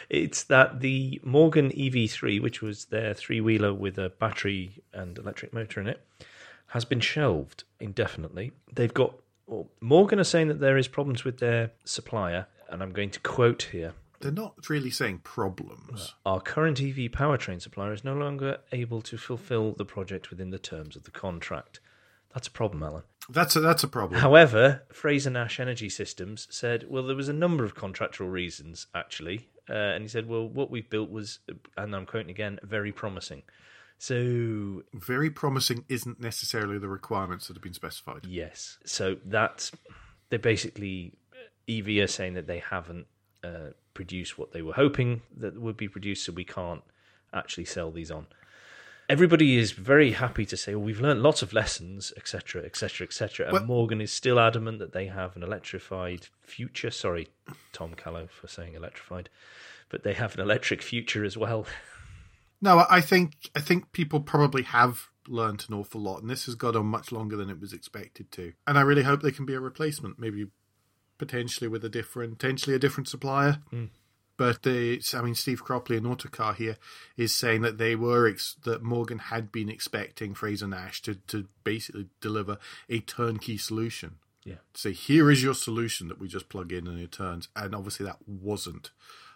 [0.10, 5.54] It's that the Morgan EV3, which was their three wheeler with a battery and electric
[5.54, 6.02] motor in it,
[6.68, 8.52] has been shelved indefinitely.
[8.74, 9.16] They've got.
[9.46, 13.20] Well, Morgan are saying that there is problems with their supplier, and I'm going to
[13.20, 13.94] quote here.
[14.22, 16.14] They're not really saying problems.
[16.26, 20.58] Our current EV powertrain supplier is no longer able to fulfill the project within the
[20.58, 21.82] terms of the contract.
[22.34, 23.04] That's a problem, Alan.
[23.30, 24.20] That's a that's a problem.
[24.20, 29.48] However, Frazer-Nash Energy Systems said, well, there was a number of contractual reasons, actually.
[29.70, 31.40] Uh, and he said, well, what we've built was,
[31.78, 33.44] and I'm quoting again, very promising.
[33.98, 38.26] So, Very promising isn't necessarily the requirements that have been specified.
[38.26, 38.78] yes.
[38.86, 39.72] So that's,
[40.30, 41.14] they basically,
[41.70, 43.08] EV are saying that they haven't
[43.42, 46.84] uh, produced what they were hoping that would be produced, so we can't
[47.34, 48.28] actually sell these on.
[49.14, 53.46] Everybody is very happy to say, well, we've learned lots of lessons, etc., etc., etc.
[53.46, 56.90] And Well- Morgan is still adamant that they have an electrified future.
[56.90, 57.28] Sorry,
[57.74, 59.30] Tom Callow, for saying electrified,
[59.90, 61.68] but they have an electric future as well.
[62.60, 66.56] No, I think I think people probably have learned an awful lot, and this has
[66.56, 68.54] gone on much longer than it was expected to.
[68.66, 70.46] And I really hope there can be a replacement, maybe
[71.18, 73.60] potentially with a different, potentially a different supplier.
[73.70, 73.88] Hmm.
[74.36, 76.78] But the, I mean, Steve Cropley in Autocar here
[77.16, 82.08] is saying that they were ex- that Morgan had been expecting Frazer-Nash to to basically
[82.20, 82.58] deliver
[82.90, 84.16] a turnkey solution.
[84.44, 84.56] Yeah.
[84.74, 88.06] Say here is your solution that we just plug in and it turns, and obviously
[88.06, 88.92] that wasn't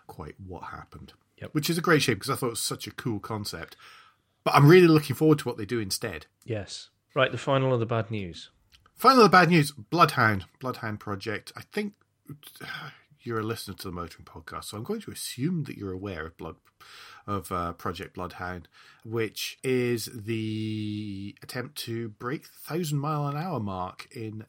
[0.07, 1.13] quite what happened.
[1.41, 1.53] Yep.
[1.53, 3.75] Which is a great shame because I thought it was such a cool concept.
[4.43, 6.25] But I'm really looking forward to what they do instead.
[6.43, 6.89] Yes.
[7.13, 8.49] Right, the final of the bad news.
[8.95, 11.51] Finally, the bad news: Bloodhound, Bloodhound project.
[11.55, 11.93] I think
[13.27, 16.25] you're a listener to the Motoring Podcast, so I'm going to assume that you're aware
[16.25, 16.55] of Blood
[17.27, 18.69] of uh, Project Bloodhound,
[19.03, 24.45] which is the attempt to break the thousand mile an hour mark in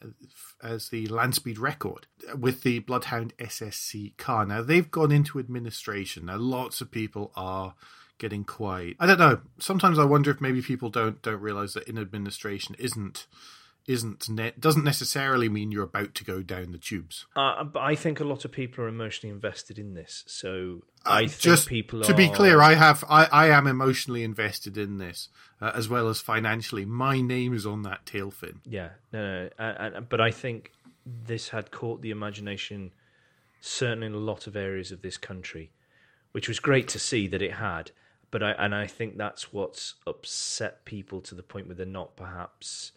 [0.62, 2.06] as the land speed record
[2.38, 4.46] with the Bloodhound SSC car.
[4.46, 6.26] Now they've gone into administration.
[6.26, 7.74] Now lots of people are
[8.18, 8.96] getting quite.
[9.00, 9.40] I don't know.
[9.58, 13.26] Sometimes I wonder if maybe people don't don't realize that in administration isn't
[13.88, 17.26] isn't ne- doesn't necessarily mean you're about to go down the tubes.
[17.34, 20.22] Uh, but I think a lot of people are emotionally invested in this.
[20.28, 24.22] So I think Uh, Just people to be clear, I have I, I am emotionally
[24.22, 26.84] invested in this uh, as well as financially.
[26.84, 28.60] My name is on that tail fin.
[28.64, 30.00] Yeah, no, no.
[30.08, 30.72] But I think
[31.06, 32.92] this had caught the imagination,
[33.60, 35.72] certainly in a lot of areas of this country,
[36.32, 37.90] which was great to see that it had.
[38.30, 42.14] But I and I think that's what's upset people to the point where they're not
[42.14, 42.92] perhaps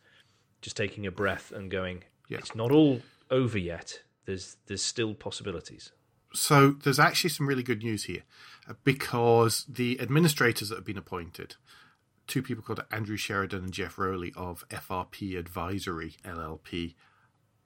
[0.62, 2.39] just taking a breath and going, Yeah.
[2.39, 4.02] "It's not all over yet.
[4.26, 5.91] There's there's still possibilities."
[6.34, 8.24] So there's actually some really good news here
[8.67, 11.56] uh, because the administrators that have been appointed,
[12.28, 16.95] two people called Andrew Sheridan and Geoff Rowley of FRP Advisory LLP,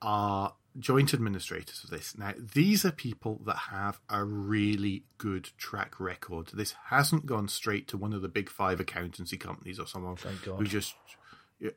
[0.02, 2.18] are joint administrators of this.
[2.18, 6.50] Now, these are people that have a really good track record.
[6.54, 10.18] This hasn't gone straight to one of the big five accountancy companies or someone
[10.58, 10.96] who just,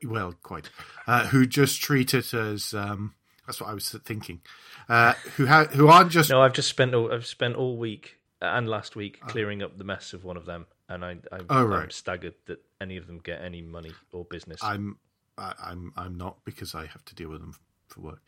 [0.05, 0.71] well, quite,
[1.07, 2.75] uh, who just treat it as.
[2.75, 3.15] Um,
[3.47, 4.43] that's what I was thinking.
[4.89, 8.17] Uh, who ha- who aren't just No, I've just spent all, I've spent all week
[8.43, 11.73] and last week clearing up the mess of one of them, and I, I Oh,
[11.73, 14.61] I'm staggered that any of them get any money or business.
[14.63, 14.99] I'm
[15.39, 17.55] I, I'm I'm not because I have to deal with them
[17.89, 18.23] for work.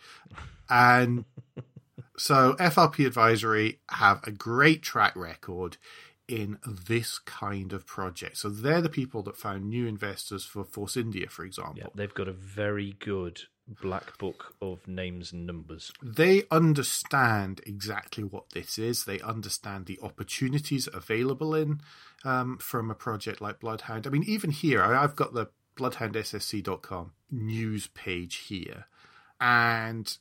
[0.68, 1.24] And
[2.16, 5.76] so FRP Advisory have a great track record
[6.30, 8.38] in this kind of project.
[8.38, 11.78] So they're the people that found new investors for Force India, for example.
[11.78, 13.42] Yeah, they've got a very good
[13.82, 15.92] black book of names and numbers.
[16.02, 19.04] They understand exactly what this is.
[19.04, 21.80] They understand the opportunities available in
[22.24, 24.06] um, from a project like Bloodhound.
[24.06, 28.86] I mean, even here, I've got the bloodhoundssc.com news page here,
[29.40, 30.16] and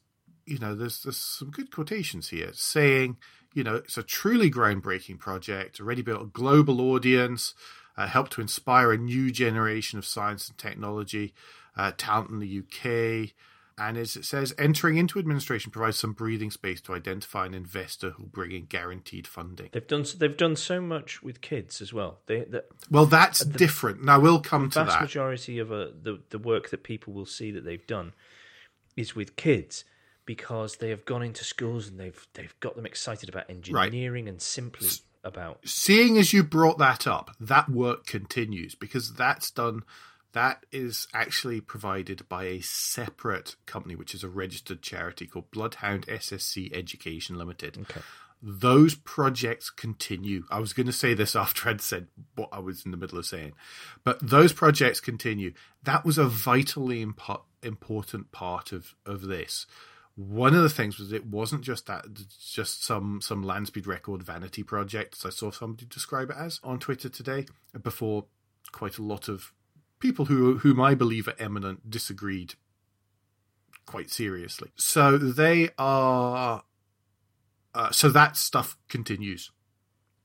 [0.46, 3.18] you know, there's there's some good quotations here saying,
[3.54, 7.54] you know, it's a truly groundbreaking project, already built a global audience,
[7.98, 11.34] uh, helped to inspire a new generation of science and technology,
[11.76, 13.34] uh, talent in the UK.
[13.78, 18.12] And as it says, entering into administration provides some breathing space to identify an investor
[18.12, 19.70] who'll bring in guaranteed funding.
[19.72, 22.20] They've done they've done so much with kids as well.
[22.26, 24.04] They, the well, that's the, different.
[24.04, 25.02] Now we'll come to vast that.
[25.02, 28.14] majority of uh, the the work that people will see that they've done
[28.98, 29.86] is with kids
[30.30, 34.32] because they have gone into schools and they've they've got them excited about engineering right.
[34.32, 34.88] and simply
[35.24, 39.82] about seeing as you brought that up, that work continues because that's done
[40.34, 46.06] that is actually provided by a separate company, which is a registered charity called Bloodhound
[46.06, 47.80] SSC Education Limited.
[47.82, 48.02] Okay.
[48.40, 50.44] Those projects continue.
[50.52, 53.18] I was going to say this after I'd said what I was in the middle
[53.18, 53.54] of saying,
[54.04, 55.54] but those projects continue.
[55.82, 59.66] That was a vitally impo- important part of, of this.
[60.20, 62.06] One of the things was it wasn't just that,
[62.42, 66.60] just some some land speed record vanity project, as I saw somebody describe it as
[66.62, 67.46] on Twitter today.
[67.82, 68.26] Before
[68.74, 69.54] quite a lot of
[70.00, 72.56] people who whom I believe are eminent disagreed
[73.86, 74.72] quite seriously.
[74.76, 76.64] So they are.
[77.74, 79.52] Uh, so that stuff continues.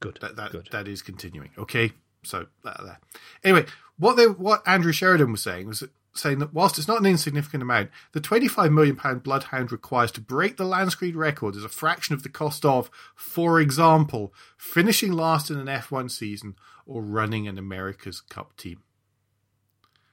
[0.00, 0.18] Good.
[0.20, 0.68] That that Good.
[0.72, 1.50] that is continuing.
[1.56, 1.92] Okay.
[2.24, 3.00] So that, that.
[3.44, 7.06] anyway, what they what Andrew Sheridan was saying was saying that whilst it's not an
[7.06, 11.64] insignificant amount, the 25 million pound bloodhound requires to break the land speed record is
[11.64, 16.54] a fraction of the cost of, for example, finishing last in an F1 season
[16.86, 18.82] or running an America's Cup team.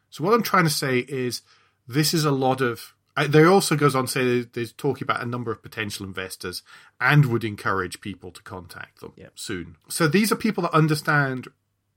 [0.10, 1.42] So what I'm trying to say is
[1.88, 2.94] this is a lot of.
[3.18, 6.64] Uh, there also goes on to say there's talking about a number of potential investors
[7.00, 9.34] and would encourage people to contact them yep.
[9.36, 9.76] soon.
[9.90, 11.50] So these are people that understand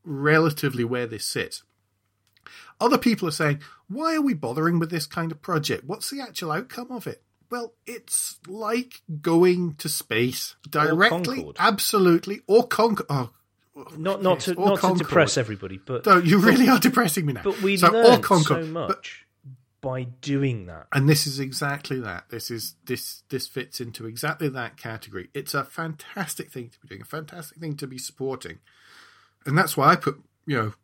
[0.04, 1.62] relatively where this sits.
[2.80, 5.84] Other people are saying, why are we bothering with this kind of project?
[5.84, 7.22] What's the actual outcome of it?
[7.50, 13.04] Well, it's like going to space directly, absolutely, or conquer.
[13.08, 13.30] Oh,
[13.96, 14.98] not not yes, to not Concorde.
[14.98, 17.42] to depress everybody, but no, you really are depressing me now.
[17.42, 19.26] But we so, learned so much
[19.80, 22.28] but, by doing that, and this is exactly that.
[22.30, 25.28] This is this this fits into exactly that category.
[25.34, 28.58] It's a fantastic thing to be doing, a fantastic thing to be supporting,
[29.44, 30.74] and that's why I put you know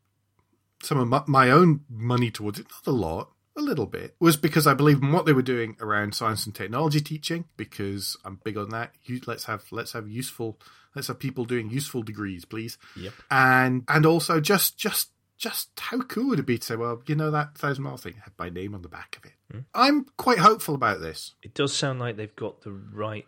[0.82, 2.66] some of my, my own money towards it.
[2.86, 5.76] Not a lot, a little bit was because I believe in what they were doing
[5.80, 8.92] around science and technology teaching because I'm big on that.
[9.04, 10.58] You, let's have let's have useful
[10.94, 12.78] let's have people doing useful degrees, please.
[12.96, 13.12] Yep.
[13.30, 17.14] And and also just just just how cool would it be to say, well, you
[17.14, 19.56] know that thousand mile thing had my name on the back of it.
[19.56, 19.64] Mm.
[19.74, 21.34] I'm quite hopeful about this.
[21.42, 23.26] It does sound like they've got the right.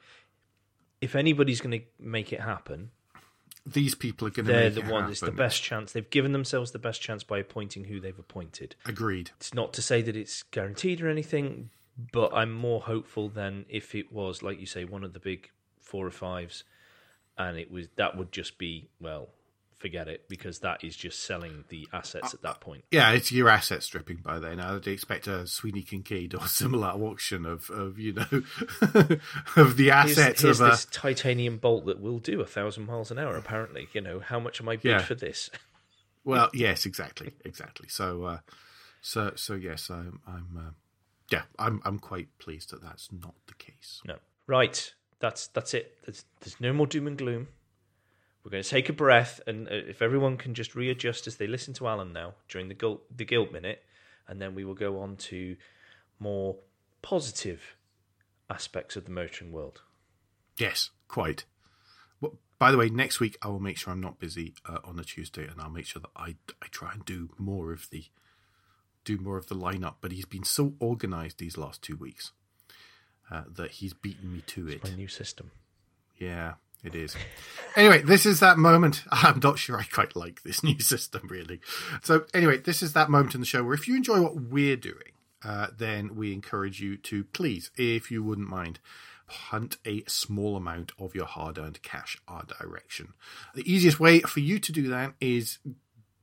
[1.01, 2.91] If anybody's going to make it happen,
[3.65, 5.93] these people are going to they're the ones it's the best chance.
[5.93, 8.75] They've given themselves the best chance by appointing who they've appointed.
[8.87, 9.31] Agreed.
[9.37, 11.71] It's not to say that it's guaranteed or anything
[12.11, 15.51] but i'm more hopeful than if it was like you say one of the big
[15.81, 16.65] four or fives
[17.39, 19.29] and it was that would just be well
[19.83, 22.85] forget it because that is just selling the assets at that point.
[22.91, 24.61] Yeah, it's your asset stripping by then.
[24.61, 28.23] I'd expect a Sweeney Kincaid or similar auction of, of you know
[29.57, 30.71] of the assets here's, here's of a...
[30.71, 33.37] this titanium bolt that will do a thousand miles an hour.
[33.37, 34.99] Apparently, you know how much am I bid yeah.
[35.03, 35.51] for this?
[36.25, 37.89] well, yes, exactly, exactly.
[37.89, 38.39] So, uh,
[39.01, 40.71] so, so yes, I'm, I'm uh,
[41.31, 44.01] yeah, I'm, I'm quite pleased that that's not the case.
[44.07, 44.17] No,
[44.47, 44.95] right.
[45.19, 45.99] That's that's it.
[46.05, 47.49] There's, there's no more doom and gloom.
[48.45, 51.47] We're going to take a breath, and uh, if everyone can just readjust as they
[51.47, 53.85] listen to Alan now during the guilt, the guilt minute,
[54.27, 55.57] and then we will go on to
[56.19, 56.57] more
[57.03, 57.77] positive
[58.51, 59.83] aspects of the motoring world.
[60.59, 61.45] Yes, quite.
[62.21, 64.99] Well, by the way, next week I will make sure I'm not busy uh, on
[64.99, 68.07] a Tuesday, and I'll make sure that I I try and do more of the
[69.05, 69.97] do more of the lineup.
[70.01, 72.33] But he's been so organised these last two weeks
[73.31, 74.91] uh, that he's beaten me to it's it.
[74.91, 75.51] My new system.
[76.19, 77.17] Yeah, it is.
[77.77, 79.05] anyway, this is that moment.
[79.13, 81.61] I'm not sure I quite like this new system, really.
[82.03, 84.77] So, anyway, this is that moment in the show where if you enjoy what we're
[84.77, 85.13] doing,
[85.45, 88.79] uh, then we encourage you to please, if you wouldn't mind,
[89.27, 93.15] hunt a small amount of your hard earned cash our direction.
[93.55, 95.59] The easiest way for you to do that is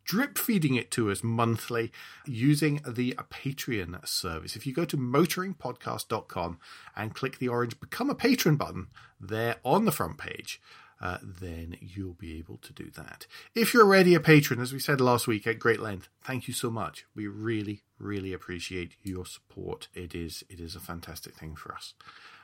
[0.09, 1.91] drip feeding it to us monthly
[2.25, 4.55] using the Patreon service.
[4.55, 6.57] If you go to motoringpodcast.com
[6.95, 8.87] and click the orange Become a Patron button
[9.21, 10.59] there on the front page,
[10.99, 13.27] uh, then you'll be able to do that.
[13.53, 16.55] If you're already a patron, as we said last week at great length, thank you
[16.55, 17.05] so much.
[17.15, 19.89] We really, really appreciate your support.
[19.93, 21.93] It is it is a fantastic thing for us.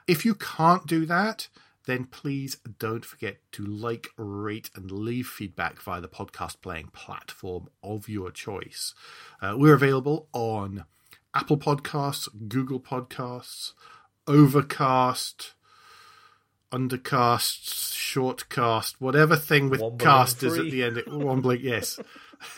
[0.07, 1.47] If you can't do that,
[1.85, 7.67] then please don't forget to like, rate, and leave feedback via the podcast playing platform
[7.83, 8.93] of your choice.
[9.41, 10.85] Uh, we're available on
[11.33, 13.73] Apple Podcasts, Google Podcasts,
[14.27, 15.53] Overcast,
[16.71, 21.03] Undercast, Shortcast, whatever thing with Wombling cast is at the end.
[21.07, 21.99] Wombling, yes.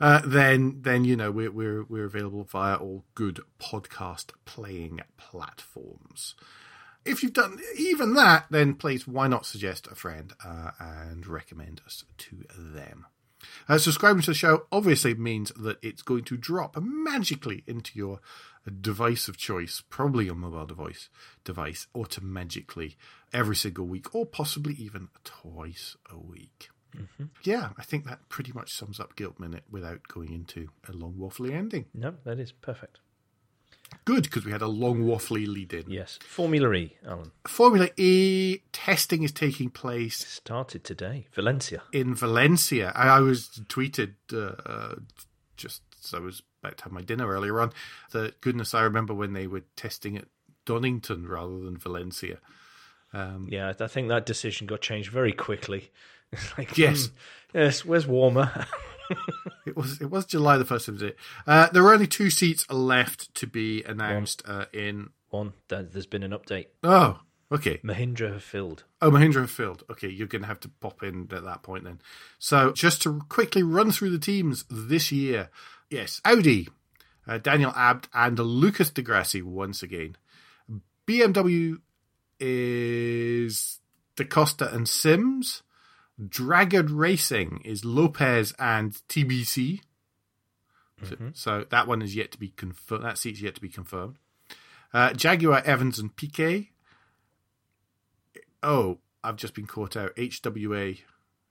[0.00, 6.34] uh, then, then you know we're we're we're available via all good podcast playing platforms.
[7.04, 11.80] If you've done even that, then please why not suggest a friend uh, and recommend
[11.86, 13.06] us to them.
[13.68, 18.20] Uh, subscribing to the show obviously means that it's going to drop magically into your
[18.80, 21.10] device of choice, probably your mobile device,
[21.44, 22.96] device, automatically
[23.32, 26.70] every single week, or possibly even twice a week.
[27.42, 31.14] Yeah, I think that pretty much sums up Guilt Minute without going into a long
[31.14, 31.86] waffly ending.
[31.92, 33.00] No, that is perfect.
[34.04, 35.88] Good, because we had a long waffly lead in.
[35.88, 36.18] Yes.
[36.26, 41.26] Formula E, Alan, Formula E testing is taking place started today.
[41.34, 41.82] Valencia.
[41.92, 42.92] in Valencia.
[42.94, 44.94] I, I was tweeted uh, uh,
[45.56, 47.72] just as I was about to have my dinner earlier on
[48.12, 50.26] that goodness, I remember when they were testing at
[50.66, 52.38] Donington rather than Valencia.
[53.14, 55.90] Yeah, I think that decision got changed very quickly.
[56.58, 57.06] Like, Yes.
[57.52, 58.66] hmm, yes, where's warmer?
[59.66, 61.16] It was it was July the first, was it?
[61.46, 65.10] Uh, there were only two seats left to be announced uh, in.
[65.30, 66.66] One, there- there's been an update.
[66.82, 67.78] Oh, okay.
[67.82, 68.84] Mahindra have filled.
[69.00, 69.82] Oh, Mahindra have filled.
[69.90, 72.00] Okay, you're going to have to pop in at that point then.
[72.38, 75.48] So, just to quickly run through the teams this year.
[75.90, 76.68] Yes, Audi,
[77.26, 80.16] uh, Daniel Abt, and Lucas di Grassi once again.
[81.06, 81.78] BMW
[82.38, 83.80] is
[84.16, 85.62] Da Costa and Sims.
[86.28, 89.80] Dragon Racing is Lopez and TBC.
[91.02, 93.04] So, so that one is yet to be confirmed.
[93.04, 94.16] That seat's yet to be confirmed.
[94.92, 96.70] Uh, Jaguar Evans and Piquet.
[98.62, 100.14] Oh, I've just been caught out.
[100.16, 100.98] HWA.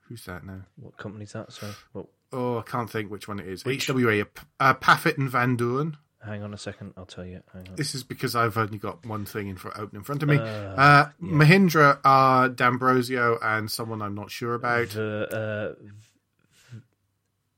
[0.08, 0.62] Who's that now?
[0.76, 1.52] What company's that?
[1.52, 1.74] Sorry.
[1.94, 3.64] Well, Oh, I can't think which one it is.
[3.64, 4.26] Which- HWA.
[4.60, 5.98] Uh, Paffett and Vandoorne.
[6.26, 6.94] Hang on a second.
[6.98, 7.42] I'll tell you.
[7.54, 7.76] Hang on.
[7.76, 10.38] This is because I've only got one thing in front, open in front of me.
[10.38, 14.88] Uh, Uh, Mahindra are D'Ambrosio and someone I'm not sure about.
[14.90, 15.76] Ver,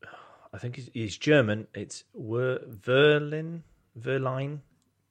[0.03, 0.07] uh,
[0.53, 1.67] I think he's, he's German.
[1.73, 3.61] It's Wer, Verlin,
[3.99, 4.59] Verline,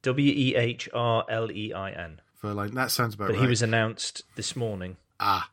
[0.03, 2.21] W E H R L E I N.
[2.43, 2.73] Verline.
[2.75, 3.43] That sounds about But right.
[3.43, 4.97] he was announced this morning.
[5.21, 5.51] ah.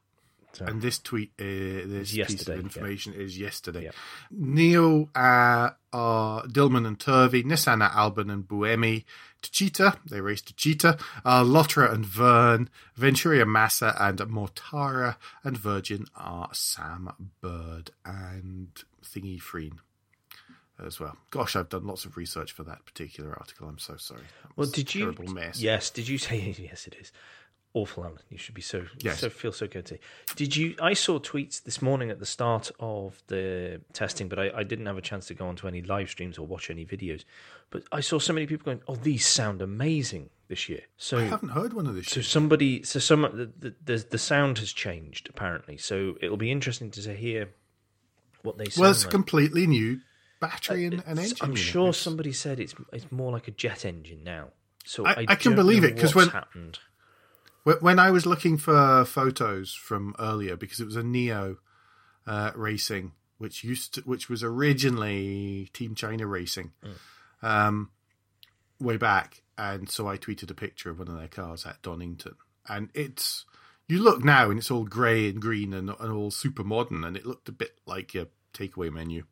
[0.53, 2.61] So- And this tweet, uh, this piece of yeah.
[2.61, 3.85] information is yesterday.
[3.85, 3.91] Yeah.
[4.37, 9.05] NIO uh, are Dillmann and Turvey, Nissan are Albon and Buemi,
[9.41, 16.49] Techeetah, they raced Techeetah, uh, Lotterer and Vergne, Venturia Massa and Mortara, and Virgin are
[16.53, 18.69] Sam Bird and
[19.03, 19.79] Thingy Freen
[20.83, 21.15] as well.
[21.29, 23.67] Gosh, I've done lots of research for that particular article.
[23.67, 24.21] I'm so sorry.
[24.55, 25.11] Well, did a you?
[25.13, 25.59] Terrible mess.
[25.61, 25.89] Yes.
[25.91, 26.87] Did you say yes?
[26.87, 27.11] It is
[27.73, 28.19] awful, Alan.
[28.29, 29.19] You should be so Yes.
[29.19, 29.99] so feel so guilty.
[30.35, 30.75] Did you?
[30.81, 34.85] I saw tweets this morning at the start of the testing, but I, I didn't
[34.87, 37.23] have a chance to go onto any live streams or watch any videos.
[37.69, 41.23] But I saw so many people going, "Oh, these sound amazing this year." So I
[41.23, 42.07] haven't heard one of this.
[42.07, 45.77] So somebody, so some the, the the sound has changed apparently.
[45.77, 47.49] So it'll be interesting to hear
[48.41, 49.11] what they Well, it's a like.
[49.11, 49.99] completely new
[50.39, 51.37] battery uh, and, and engine.
[51.41, 54.47] I'm sure somebody said it's it's more like a jet engine now.
[54.83, 56.79] So I- I, I can believe it it, 'cause what's when- happened.
[57.63, 61.57] When- I was looking for photos from earlier, because it was a NIO
[62.25, 66.71] uh, racing, which used to, which was originally Team China Racing,
[67.41, 67.91] um,
[68.79, 72.35] way back, and so I tweeted a picture of one of their cars at Donington,
[72.67, 73.45] and it's
[73.87, 77.17] you look now and it's all grey and green and, and all super modern, and
[77.17, 79.23] it looked a bit like your takeaway menu,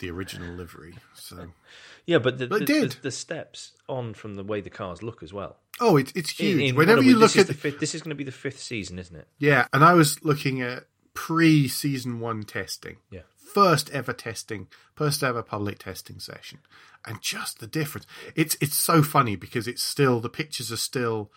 [0.00, 0.94] the original livery.
[1.14, 1.52] So
[2.06, 5.22] Yeah, but the, But the, the, the steps on from the way the cars look
[5.22, 5.58] as well.
[5.80, 6.60] Oh, it's it's huge.
[6.60, 8.60] In- in Whenever you look at the fifth, this is going to be the fifth
[8.60, 9.28] season, isn't it?
[9.38, 12.96] Yeah, and I was looking at pre season one testing.
[13.10, 13.20] Yeah.
[13.54, 16.58] First ever testing, first ever public testing session.
[17.06, 18.06] And just the difference.
[18.36, 21.32] It's it's so funny because it's still the pictures are still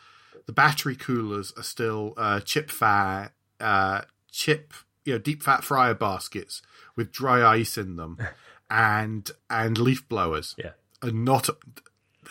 [0.45, 4.73] the battery coolers are still uh chip fat uh chip
[5.05, 6.61] you know, deep fat fryer baskets
[6.95, 8.17] with dry ice in them
[8.69, 10.71] and and leaf blowers Yeah.
[11.01, 11.47] and not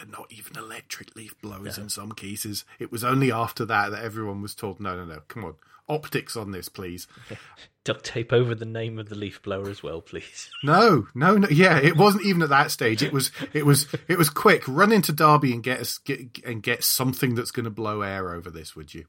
[0.08, 2.64] not even electric leaf blowers in some cases.
[2.78, 5.54] It was only after that that everyone was told, no, no, no, come on,
[5.88, 7.06] optics on this, please.
[7.84, 10.50] Duct tape over the name of the leaf blower as well, please.
[10.62, 11.48] No, no, no.
[11.48, 13.02] Yeah, it wasn't even at that stage.
[13.02, 14.62] It was, it was, it was quick.
[14.68, 18.34] Run into Derby and get us get, and get something that's going to blow air
[18.34, 19.06] over this, would you?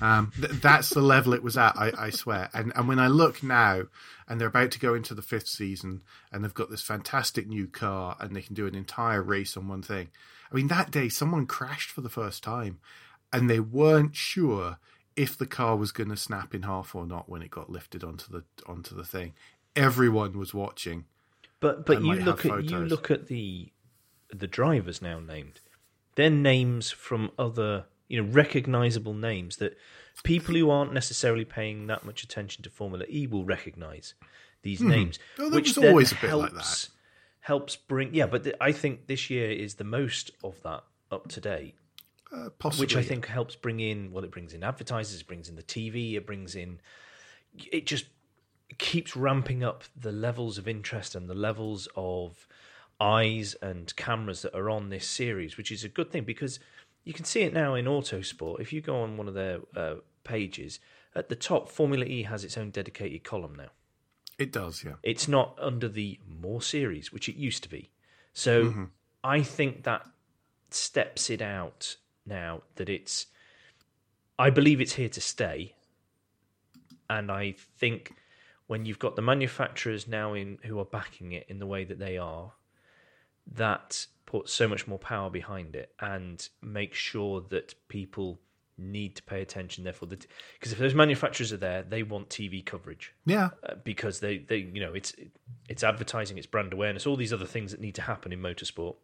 [0.00, 1.76] Um, th- that's the level it was at.
[1.76, 2.48] I, I swear.
[2.54, 3.84] And and when I look now,
[4.28, 7.66] and they're about to go into the fifth season, and they've got this fantastic new
[7.66, 10.08] car, and they can do an entire race on one thing.
[10.50, 12.80] I mean, that day someone crashed for the first time,
[13.32, 14.78] and they weren't sure
[15.16, 18.02] if the car was going to snap in half or not when it got lifted
[18.02, 19.34] onto the onto the thing.
[19.76, 21.04] Everyone was watching.
[21.60, 23.70] But but you look at you look at the
[24.32, 25.60] the drivers now named.
[26.14, 29.78] They're names from other you know recognizable names that
[30.24, 34.14] people who aren't necessarily paying that much attention to Formula E will recognize
[34.62, 35.18] these names.
[35.38, 36.90] Oh, there which then always a bit like helps
[37.40, 38.26] helps bring yeah.
[38.26, 41.76] But th- I think this year is the most of that up to date.
[42.32, 45.48] Uh, possibly, which I think helps bring in well, it brings in advertisers, it brings
[45.48, 46.80] in the TV, it brings in
[47.72, 48.06] it just
[48.78, 52.46] keeps ramping up the levels of interest and the levels of
[53.00, 56.60] eyes and cameras that are on this series, which is a good thing because
[57.04, 58.60] you can see it now in Autosport.
[58.60, 60.80] If you go on one of their uh, pages
[61.14, 63.70] at the top, Formula E has its own dedicated column now.
[64.38, 64.84] it does.
[64.84, 67.90] Yeah, It's not under the more series, which it used to be.
[68.32, 68.88] So
[69.24, 70.06] I think that
[70.70, 73.26] steps it out now that it's.
[74.38, 75.74] I believe it's here to stay,
[77.10, 78.14] and I think
[78.68, 81.98] when you've got the manufacturers now in who are backing it in the way that
[81.98, 82.52] they are,
[83.52, 88.38] that puts so much more power behind it and make sure that people
[88.78, 89.82] need to pay attention.
[89.82, 94.38] Therefore, because if those manufacturers are there, they want TV coverage yeah, uh, because they,
[94.38, 95.14] they you know it's
[95.68, 98.94] it's advertising, it's brand awareness, all these other things that need to happen in motorsport.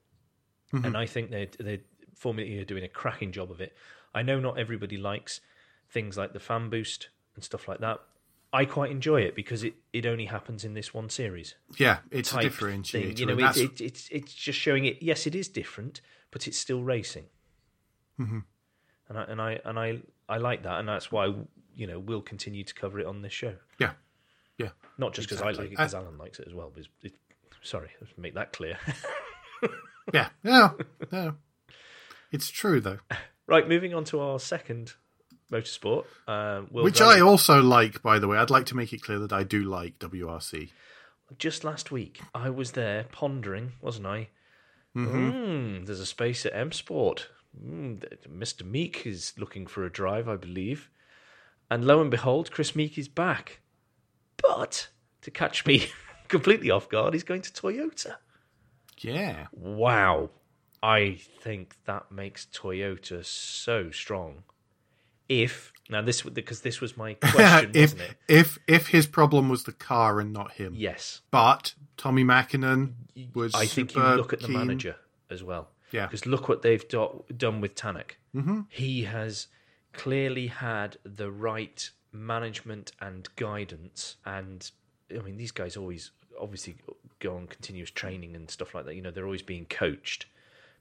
[0.72, 1.80] And I think they they
[2.14, 3.76] Formula E are doing a cracking job of it.
[4.14, 5.40] I know not everybody likes
[5.90, 7.98] things like the fan boost and stuff like that.
[8.52, 11.54] I quite enjoy it because it, it only happens in this one series.
[11.78, 11.98] yeah.
[12.10, 12.90] It's a differentiator.
[12.90, 13.16] thing.
[13.16, 15.02] You know, it, it, it's it's just showing it.
[15.02, 17.26] Yes, it is different, but it's still racing.
[18.20, 18.38] Mm-hmm.
[19.08, 21.34] And I and I and I I like that, and that's why
[21.74, 23.54] you know we'll continue to cover it on this show.
[23.78, 23.92] yeah,
[24.58, 24.70] yeah.
[24.96, 26.72] Not just because I like it, because Alan likes it as well.
[26.74, 27.14] But it,
[27.62, 28.78] sorry, let's make that clear.
[30.12, 30.76] Yeah, no,
[31.10, 31.34] no.
[32.30, 32.98] It's true though,
[33.46, 34.94] right, moving on to our second
[35.52, 37.18] motorsport, um, which Rally.
[37.18, 38.02] I also like.
[38.02, 40.70] By the way, I'd like to make it clear that I do like WRC.
[41.38, 44.28] just last week I was there pondering, wasn't I?
[44.96, 47.28] Mm, there's a space at M Sport.
[47.62, 48.64] Mm, Mr.
[48.64, 50.88] Meeke is looking for a drive, I believe.
[51.70, 53.60] And lo and behold, Kris Meeke is back.
[54.42, 54.88] But
[55.22, 55.86] to catch me
[56.28, 58.16] completely off guard, he's going to Toyota.
[58.98, 60.30] Yeah, Wow.
[60.82, 64.44] I think that makes Toyota so strong.
[65.28, 68.16] If now this because this was my question, if wasn't it?
[68.28, 71.20] if if his problem was the car and not him, Yes.
[71.30, 72.92] but Tommi Mäkinen
[73.34, 73.54] was.
[73.54, 74.56] I think you look at the keen.
[74.58, 74.96] manager
[75.30, 75.68] as well.
[75.92, 76.06] Yeah.
[76.06, 78.12] Because look what they've do- done with Tanak.
[78.34, 78.62] Mm-hmm.
[78.68, 79.46] He has
[79.92, 84.16] clearly had the right management and guidance.
[84.24, 84.70] And
[85.10, 86.10] I mean, these guys always
[86.40, 86.76] obviously
[87.20, 88.94] go on continuous training and stuff like that.
[88.94, 90.26] You know, they're always being coached.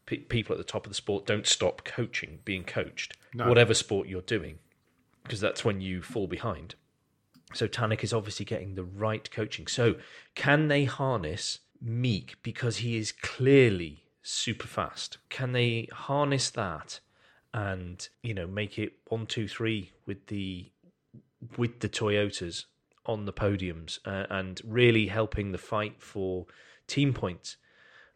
[0.05, 3.47] Pe people at the top of the sport don't stop coaching, being coached, No.
[3.49, 4.59] whatever sport you're doing,
[5.23, 6.75] because that's when you fall behind.
[7.53, 9.67] So Tanak is obviously getting the right coaching.
[9.67, 9.95] So
[10.35, 15.17] can they harness Meeke because he is clearly super fast?
[15.29, 16.99] Can they harness that
[17.53, 20.71] and you know make it one, two, three with the
[21.57, 22.65] with the Toyotas
[23.05, 26.47] on the podiums uh, and really helping the fight for
[26.87, 27.57] team points?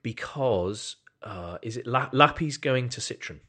[0.01, 3.39] Because uh, is it La- Lappi's going to Citroen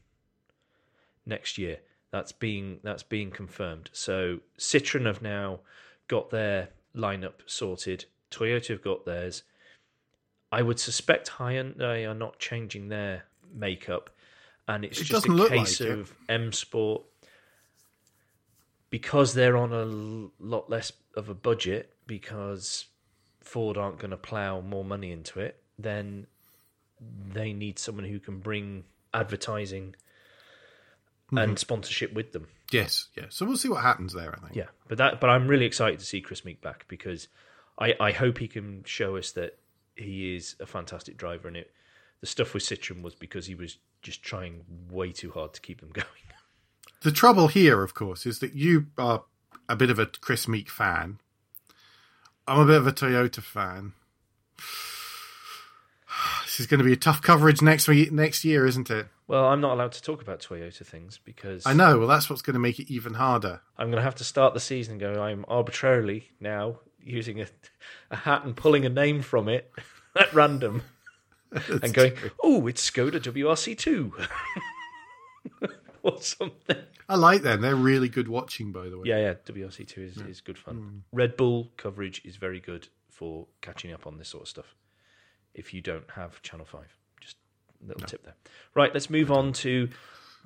[1.25, 1.77] next year?
[2.11, 3.89] That's being that's being confirmed.
[3.93, 5.61] So Citroen have now
[6.07, 8.05] got their lineup sorted.
[8.29, 9.43] Toyota have got theirs.
[10.51, 14.09] I would suspect Hyundai are not changing their makeup,
[14.67, 17.03] and it's It just a case like of M Sport
[18.89, 19.85] because they're on a
[20.43, 22.87] lot less of a budget because
[23.39, 25.63] Ford aren't going to plow more money into it.
[25.79, 26.27] Then
[27.33, 28.83] they need someone who can bring
[29.13, 29.95] advertising
[31.27, 31.37] Mm-hmm.
[31.37, 32.49] and sponsorship with them.
[32.73, 33.27] Yes, yeah.
[33.29, 34.35] So we'll see what happens there.
[34.37, 34.53] I think.
[34.57, 37.29] Yeah, but that but I'm really excited to see Kris Meeke back because
[37.79, 39.57] I I hope he can show us that
[39.95, 41.71] he is a fantastic driver and it
[42.19, 45.79] the stuff with Citroen was because he was just trying way too hard to keep
[45.79, 46.05] them going.
[47.01, 49.23] The trouble here, of course, is that you are
[49.69, 51.19] a bit of a Kris Meeke fan.
[52.45, 53.93] I'm a bit of a Toyota fan.
[56.51, 59.07] This is going to be a tough coverage next week, next year, isn't it?
[59.25, 61.97] Well, I'm not allowed to talk about Toyota things because I know.
[61.97, 63.61] Well, that's what's going to make it even harder.
[63.77, 65.23] I'm going to have to start the season and go.
[65.23, 67.47] I'm arbitrarily now using a,
[68.09, 69.71] a hat and pulling a name from it
[70.19, 70.81] at random
[71.51, 74.13] and going, "Oh, it's Skoda WRC two
[76.03, 77.61] or something." I like them.
[77.61, 79.03] They're really good watching, by the way.
[79.05, 79.33] Yeah, yeah.
[79.45, 80.75] WRC two is, is good fun.
[80.75, 80.97] Hmm.
[81.13, 84.75] Red Bull coverage is very good for catching up on this sort of stuff.
[85.53, 87.37] If you don't have Channel Five, just
[87.83, 88.35] a little tip there.
[88.73, 89.89] Right, let's move on to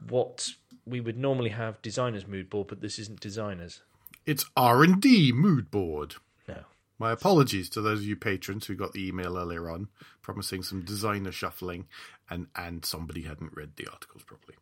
[0.09, 0.49] what
[0.85, 3.81] we would normally have designers mood board, but this isn't designers.
[4.25, 6.15] It's R and D mood board.
[6.47, 6.57] No.
[6.97, 9.89] My apologies to those of you patrons who got the email earlier on
[10.21, 11.87] promising some designer shuffling,
[12.29, 14.55] and and somebody hadn't read the articles properly.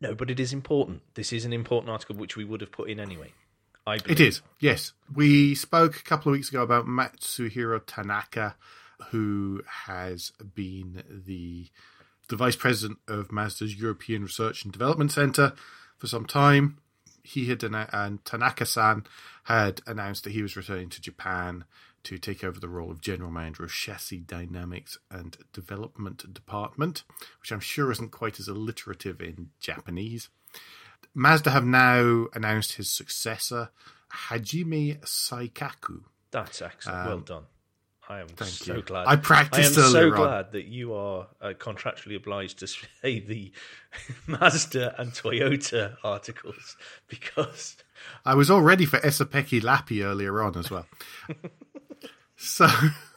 [0.00, 1.02] No, but it is important.
[1.14, 3.32] This is an important article which we would have put in anyway.
[3.86, 4.92] I It is, yes.
[5.14, 8.54] We spoke a couple of weeks ago about Matsuhiro Tanaka,
[9.10, 11.68] who has been the
[12.28, 15.54] the vice president of Mazda's European Research and Development Center
[15.96, 16.78] for some time.
[17.22, 19.04] He had and Tanaka-san
[19.44, 21.64] had announced that he was returning to Japan
[22.04, 27.04] to take over the role of general manager of Chassis Dynamics and Development Department,
[27.40, 30.28] which I'm sure isn't quite as alliterative in Japanese.
[31.14, 33.70] Mazda have now announced his successor,
[34.28, 36.04] Hajime Saikaku.
[36.30, 37.06] That's excellent.
[37.06, 37.42] well um, done.
[38.08, 38.82] I am Thank so you.
[38.82, 39.06] glad.
[39.06, 40.20] I practiced I am so earlier on.
[40.22, 43.52] glad that you are uh, contractually obliged to say the
[44.26, 47.76] Mazda and Toyota articles because
[48.24, 50.86] I was all ready for Esapekka Lappi earlier on as well.
[52.36, 52.66] so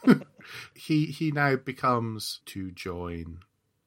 [0.74, 3.38] he he now becomes to join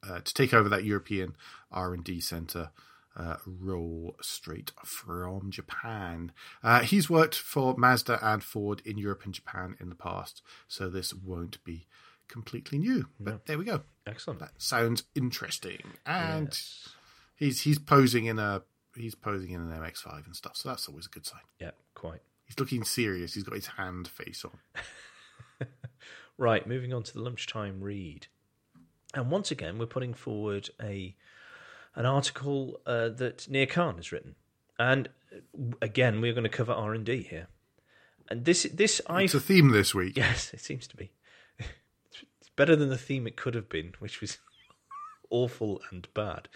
[0.08, 1.36] uh, to take over that European
[1.70, 2.70] R and D center
[3.16, 6.32] uh, role straight from Japan.
[6.62, 10.88] Uh, he's worked for Mazda and Ford in Europe and Japan in the past, so
[10.88, 11.86] this won't be
[12.28, 13.06] completely new.
[13.18, 13.82] But there we go.
[14.06, 14.40] excellent.
[14.40, 16.88] That sounds interesting, and Yes.
[17.36, 18.62] he's he's posing in a
[18.96, 21.40] he's posing in an MX5 and stuff, so that's always a good sign.
[21.60, 22.20] Yeah, quite.
[22.44, 23.34] He's looking serious.
[23.34, 24.58] He's got his hand face on.
[26.38, 28.26] Right, moving on to the lunchtime read.
[29.14, 31.16] And once again, we're putting forward a
[31.96, 34.36] an article uh, that Nia Khan has written.
[34.78, 37.48] And uh, again, we're going to cover R&D here.
[38.28, 40.16] And this this I It's a theme this week.
[40.16, 41.10] Yes, it seems to be.
[42.40, 44.38] It's better than the theme it could have been, which was
[45.30, 46.48] awful and bad.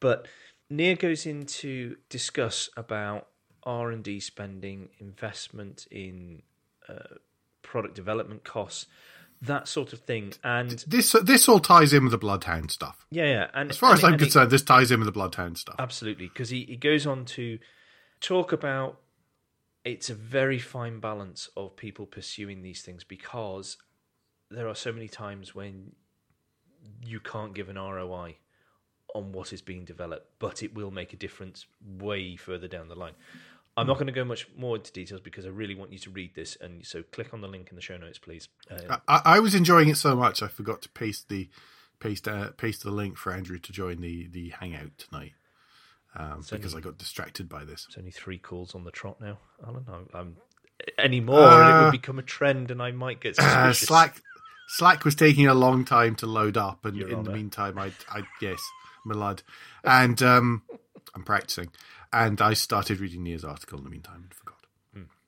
[0.00, 0.26] But
[0.70, 3.28] Nia goes in to discuss about
[3.62, 6.42] R and D spending, investment in
[6.88, 7.16] uh,
[7.62, 8.86] product development costs,
[9.42, 10.32] that sort of thing.
[10.42, 13.06] And This this all ties in with the Bloodhound stuff.
[13.10, 13.50] yeah, yeah.
[13.54, 15.58] And As far as and- I'm and it- concerned, this ties in with the Bloodhound
[15.58, 15.76] stuff.
[15.78, 17.58] Absolutely, because he, he goes on to
[18.20, 18.98] talk about
[19.84, 23.76] it's a very fine balance of people pursuing these things because
[24.50, 25.92] there are so many times when
[27.04, 28.36] you can't give an ROI
[29.14, 32.94] on what is being developed, but it will make a difference way further down the
[32.94, 33.14] line.
[33.78, 36.10] I'm not going to go much more into details because I really want you to
[36.10, 38.48] read this, and so click on the link in the show notes, please.
[38.70, 41.48] Uh, I, I was enjoying it so much I forgot to paste the
[42.00, 45.32] paste uh, paste the link for Andrew to join the the hangout tonight
[46.14, 47.86] um, because I got distracted by this.
[47.88, 49.84] It's only three calls on the trot now, Alan.
[49.92, 50.36] I'm, I'm
[50.96, 53.88] any more, and it Uh, would become a trend, and I might get Uh, suspicious.
[53.88, 54.22] Slack
[54.68, 57.92] Slack was taking a long time to load up, and Your in the meantime, I
[58.10, 58.60] I yes,
[59.04, 59.42] my lad,
[59.82, 60.62] and um,
[61.14, 61.70] I'm practicing,
[62.12, 64.54] and I started reading Nia's article in the meantime and forgot.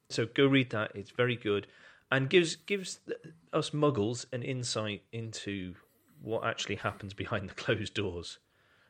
[0.09, 1.67] So go read that; it's very good,
[2.11, 3.01] and gives gives
[3.53, 5.75] us muggles an insight into
[6.21, 8.39] what actually happens behind the closed doors.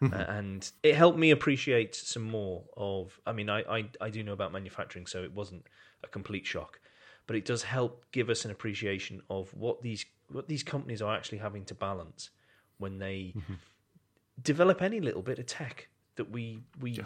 [0.03, 3.21] Uh, and it helped me appreciate some more of.
[3.27, 5.67] I mean, I, I I do know about manufacturing, so it wasn't
[6.03, 6.81] a complete shock,
[7.27, 11.15] but it does help give us an appreciation of what these what these companies are
[11.15, 12.31] actually having to balance
[12.79, 13.35] when they
[14.43, 16.99] develop any little bit of tech that we we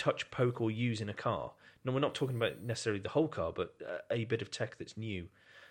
[0.00, 1.52] touch, poke, or use in a car.
[1.84, 4.76] No, we're not talking about necessarily the whole car, but uh, a bit of tech
[4.78, 5.28] that's new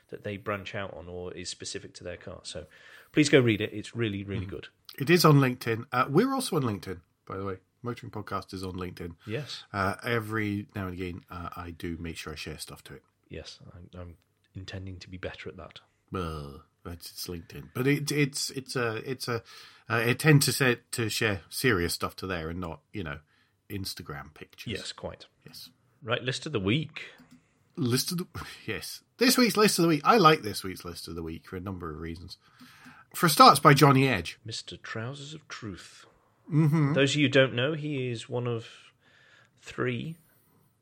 [0.09, 2.39] that they branch out on or is specific to their car.
[2.43, 2.65] So
[3.11, 3.71] please go read it.
[3.73, 4.67] It's really, really good.
[4.97, 5.85] It is on LinkedIn.
[5.91, 7.57] Uh, we're also on LinkedIn, by the way.
[7.83, 9.15] Motoring Podcast is on LinkedIn.
[9.27, 12.93] Yes, Uh, every now and again, uh, I do make sure I share stuff to
[12.95, 13.03] it.
[13.29, 14.15] yes, I'm, I'm
[14.55, 15.79] intending to be better at that.
[16.11, 19.43] Well, it's, it's LinkedIn, but it, it's it's a it's a
[19.89, 23.19] uh, it tend to say to share serious stuff to there and not you know
[23.69, 24.73] Instagram pictures.
[24.73, 25.25] Yes, quite.
[25.45, 25.69] yes.
[26.03, 27.03] Right, list of the week.
[27.75, 28.27] List of the
[28.65, 30.01] yes, this week's list of the week.
[30.03, 32.37] I like this week's list of the week for a number of reasons.
[33.15, 34.37] For a start, it's by Johnny Edge.
[34.45, 34.81] Mr.
[34.81, 36.05] Trousers of Truth.
[36.51, 36.93] Mm-hmm.
[36.93, 38.67] Those of you who don't know, he is one of
[39.61, 40.17] three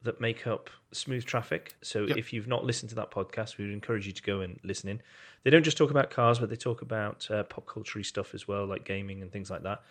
[0.04, 1.76] that make up Smooth Traffic.
[1.82, 2.18] So Yep.
[2.18, 4.90] if you've not listened to that podcast, we would encourage you to go and listen
[4.90, 5.02] in.
[5.44, 8.48] They don't just talk about cars, but they talk about uh, pop culture stuff as
[8.48, 9.82] well, like gaming and things like that.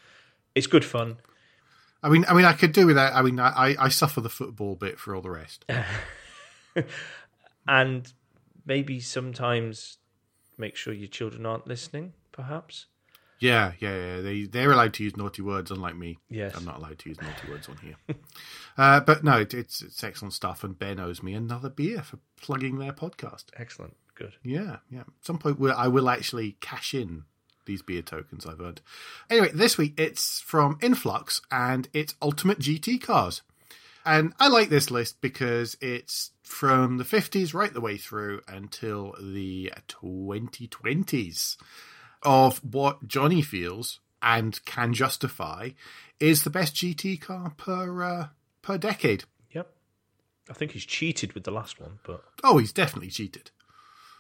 [0.54, 1.18] It's good fun.
[2.06, 3.12] I mean, I mean, I could do without.
[3.12, 5.64] I mean, I I suffer the football bit for all the rest.
[7.68, 8.12] And
[8.64, 9.98] maybe sometimes
[10.56, 12.86] make sure your children aren't listening, perhaps.
[13.38, 14.20] Yeah, yeah, yeah.
[14.20, 16.18] They they're allowed to use naughty words, unlike me.
[16.30, 16.54] Yes.
[16.56, 17.96] I'm not allowed to use naughty words on here.
[18.78, 22.18] uh, but no, it, it's it's excellent stuff, and Ben owes me another beer for
[22.40, 23.46] plugging their podcast.
[23.56, 23.96] Excellent.
[24.14, 24.34] Good.
[24.42, 25.00] Yeah, yeah.
[25.00, 27.24] At some point, I will actually cash in
[27.66, 28.80] these beer tokens I've earned.
[29.28, 33.42] Anyway, this week it's from Influx and it's Ultimate GT cars.
[34.04, 39.16] And I like this list because it's from the 50s right the way through until
[39.20, 41.56] the 2020s
[42.22, 45.70] of what Johnny feels and can justify
[46.20, 48.28] is the best GT car per uh,
[48.62, 49.24] per decade.
[49.52, 49.72] Yep.
[50.48, 53.50] I think he's cheated with the last one, but Oh, he's definitely cheated.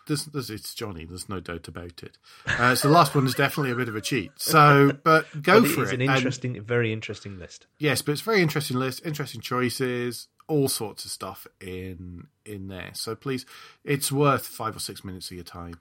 [0.06, 1.04] There's, there's, it's Johnny.
[1.04, 2.16] There's no doubt about it.
[2.46, 4.30] Uh, so the last one is definitely a bit of a cheat.
[4.36, 5.94] So, but go but for it is it.
[5.96, 7.66] an And- interesting, very interesting list.
[7.78, 12.68] yes, but it's a very interesting list, interesting choices, all sorts of stuff in in
[12.68, 12.90] there.
[12.94, 13.44] So please,
[13.84, 15.80] it's worth five or six minutes of your time.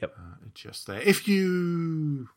[0.00, 0.14] Yep.
[0.18, 0.22] Uh,
[0.54, 1.00] just there.
[1.02, 2.28] If you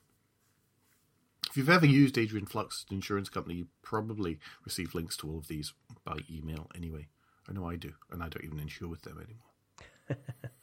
[1.49, 5.47] if you've ever used Adrian Flux insurance company, you probably receive links to all of
[5.47, 5.73] these
[6.03, 7.07] by email anyway.
[7.49, 10.23] I know I do, and I don't even insure with them anymore.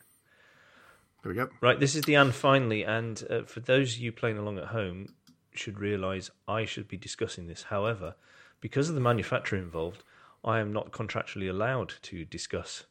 [1.27, 1.57] there we go.
[1.61, 4.67] Right, this is the and finally, and uh, for those of you playing along at
[4.67, 5.15] home,
[5.53, 7.65] should realise I should be discussing this.
[7.65, 8.15] However,
[8.61, 10.05] because of the manufacturer involved,
[10.45, 12.85] I am not contractually allowed to discuss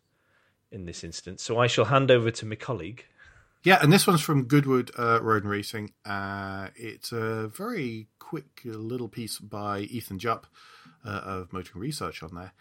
[0.70, 1.44] in this instance.
[1.44, 3.06] So I shall hand over to my colleague.
[3.64, 5.94] Yeah, and this one's from Goodwood uh, Road and Racing.
[6.04, 10.46] Uh, it's a very quick little piece by Ethan Jupp
[11.06, 12.52] uh, of Motoring Research on there.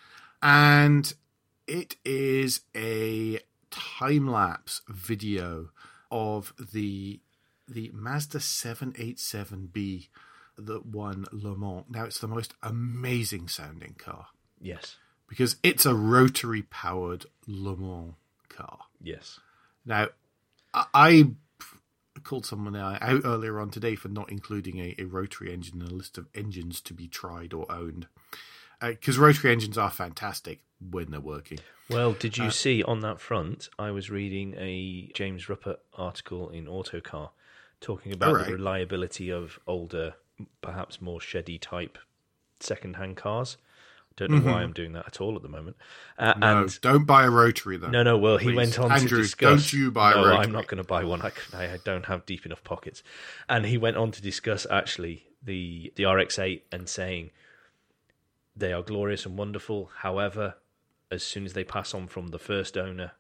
[0.41, 1.13] And
[1.67, 3.41] it is a
[3.75, 5.71] time lapse video
[6.11, 7.21] of the
[7.67, 10.09] the Mazda 787B
[10.59, 11.85] that won Le Mans.
[11.89, 14.27] Now, it's the most amazing sounding car
[14.61, 14.97] Yes,
[15.29, 18.15] because it's a rotary powered Le Mans
[18.49, 18.79] car.
[19.03, 19.41] yes.
[19.87, 20.09] Now,
[20.73, 21.31] I, I
[22.23, 25.91] called someone out earlier on today for not including a, a rotary engine in a
[25.95, 28.07] list of engines to be tried or owned.
[28.91, 30.61] Because rotary engines are fantastic
[30.91, 31.59] when they're working.
[31.89, 33.69] Well, did you see on that front?
[33.79, 37.31] I was reading a James Ruppert article in Autocar
[37.81, 38.47] talking about Alright.
[38.47, 40.15] the reliability of older,
[40.63, 41.99] perhaps more sheddy type
[42.61, 43.59] second-hand cars.
[44.17, 45.77] Don't know why I'm doing that at all at the moment.
[46.17, 47.89] Uh, No, and don't buy a rotary though.
[47.89, 48.17] no, no.
[48.17, 49.51] Well, he went on Andrew, to discuss.
[49.51, 50.45] don't you buy a no, rotary.
[50.45, 51.21] I'm not going to buy one.
[51.21, 53.03] I don't have deep enough pockets.
[53.49, 57.31] And he went on to discuss actually the the RX-8 and saying
[58.57, 59.91] they are glorious and wonderful.
[59.99, 60.57] However,
[61.11, 63.13] as soon as they pass on from the first owner,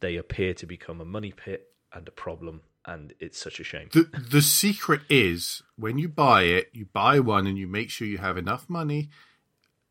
[0.00, 3.88] they appear to become a money pit and a problem, and it's such a shame.
[3.92, 8.06] The the secret is when you buy it, you buy one and you make sure
[8.06, 9.10] you have enough money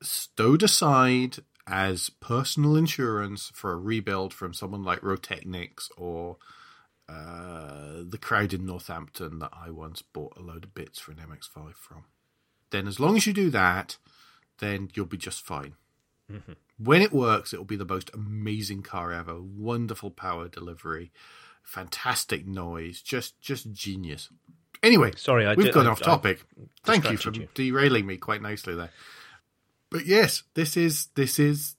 [0.01, 1.37] stowed aside
[1.67, 6.37] as personal insurance for a rebuild from someone like Rotechnics or
[7.07, 11.17] uh, the crowd in Northampton that I once bought a load of bits for an
[11.17, 12.05] MX5 from.
[12.71, 13.97] Then, as long as you do that,
[14.61, 15.73] then you'll be just fine.
[16.77, 19.41] When it works, it will be the most amazing car ever.
[19.41, 21.11] Wonderful power delivery,
[21.61, 24.29] fantastic noise, just just genius.
[24.81, 26.43] Anyway, Sorry, I we've did- gone I- off I topic.
[26.85, 27.49] Thank you for you.
[27.53, 28.91] derailing me quite nicely there.
[29.89, 31.75] But yes, this is this is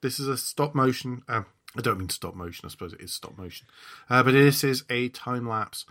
[0.00, 1.22] this is a stop motion.
[1.28, 1.44] Um,
[1.76, 2.64] I don't mean stop motion.
[2.66, 3.66] I suppose it is stop motion,
[4.08, 5.84] uh, but this is a time lapse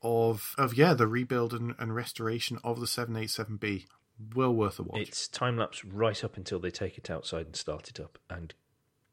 [0.00, 3.86] of of yeah the rebuild and, and restoration of the seven eight seven B.
[4.34, 5.00] Well worth a watch.
[5.00, 8.54] It's time lapse right up until they take it outside and start it up and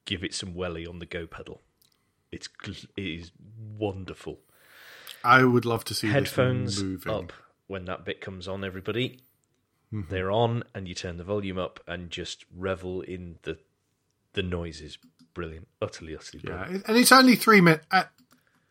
[0.05, 1.61] give it some welly on the go pedal.
[2.31, 2.49] It's
[2.97, 3.31] it is
[3.77, 4.39] wonderful.
[5.23, 7.33] I would love to see Headphones up
[7.67, 8.63] when that bit comes on.
[8.63, 9.19] Everybody,
[9.93, 10.11] Mm-hmm.
[10.11, 13.59] they're on, and you turn the volume up and just revel in the
[14.33, 14.97] the noises.
[15.35, 16.71] Brilliant, utterly, utterly brilliant.
[16.71, 17.85] Yeah, and it's only three minutes,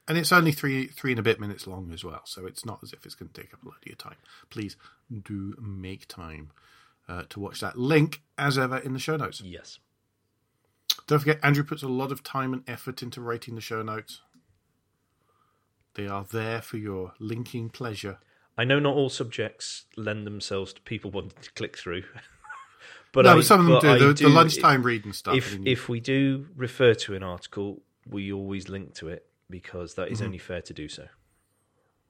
[0.06, 2.22] and it's only three three and a bit minutes long as well.
[2.24, 4.16] So it's not as if it's going to take up a lot of your time.
[4.50, 4.76] Please
[5.24, 6.50] do make time
[7.08, 7.78] uh, to watch that.
[7.78, 9.40] Link as ever in the show notes.
[9.44, 9.78] Yes,
[11.06, 14.20] Don't forget, Andrew puts a lot of time and effort into writing the show notes.
[15.94, 18.18] They are there for your linking pleasure.
[18.58, 22.04] I know not all subjects lend themselves to people wanting to click through,
[23.12, 24.06] but no, I, some of them do.
[24.08, 25.36] The, do- the lunchtime reading stuff.
[25.36, 29.26] if if we do refer to an article, we always link to it
[29.60, 30.26] because that is Mm-hmm.
[30.26, 31.06] only fair to do so.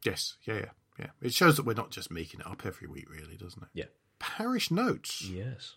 [0.05, 1.07] yes, yeah, yeah, yeah.
[1.21, 3.69] It shows that we're not just making it up every week, really, doesn't it?
[3.75, 3.85] Yeah.
[4.19, 5.23] Parish notes.
[5.23, 5.75] Yes.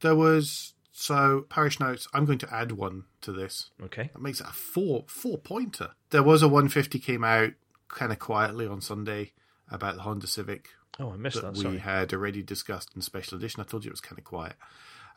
[0.00, 2.08] There was so parish notes.
[2.14, 3.70] I'm going to add one to this.
[3.82, 4.10] Okay.
[4.12, 5.90] That makes it a four four pointer.
[6.10, 7.52] There was a 150 came out
[7.88, 9.32] kind of quietly on Sunday
[9.70, 10.68] about the Honda Civic
[11.00, 11.68] Oh, I missed that that.
[11.68, 13.60] we had already discussed in special edition.
[13.62, 14.54] I told you it was kind of quiet.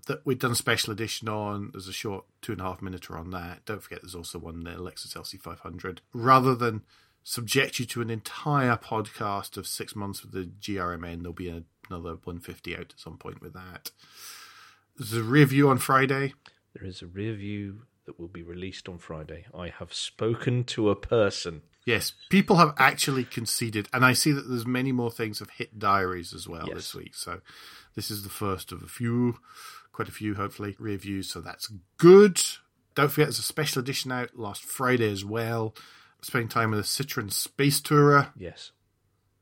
[0.05, 1.71] That we've done a special edition on.
[1.71, 3.65] There's a short two and a half minute on that.
[3.65, 5.99] Don't forget, there's also one the Lexus LC500.
[6.13, 6.83] Rather than
[7.23, 11.49] subject you to an entire podcast of six months with the GRMN, there'll be
[11.89, 13.89] another 150 out at some point with that.
[14.95, 16.33] There's a review on Friday.
[16.75, 19.45] There is a review that will be released on Friday.
[19.57, 21.63] I have spoken to a person.
[21.85, 25.77] Yes, people have actually conceded, and I see that there's many more things have hit
[25.79, 26.75] diaries as well Yes.
[26.75, 27.15] this week.
[27.15, 27.41] So
[27.95, 29.39] this is the first of a few,
[29.95, 31.29] quite a few, hopefully reviews.
[31.31, 32.41] So that's good.
[32.95, 35.73] Don't forget, there's a special edition out last Friday as well.
[36.21, 38.31] Spending time with a Citroen Space Tourer.
[38.35, 38.71] Yes,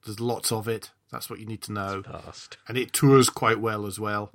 [0.05, 0.91] There's lots of it.
[1.11, 2.03] That's what you need to know.
[2.67, 4.31] and it tours quite well as well.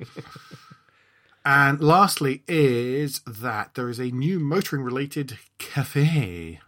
[1.44, 6.60] and lastly, is that there is a new motoring related cafe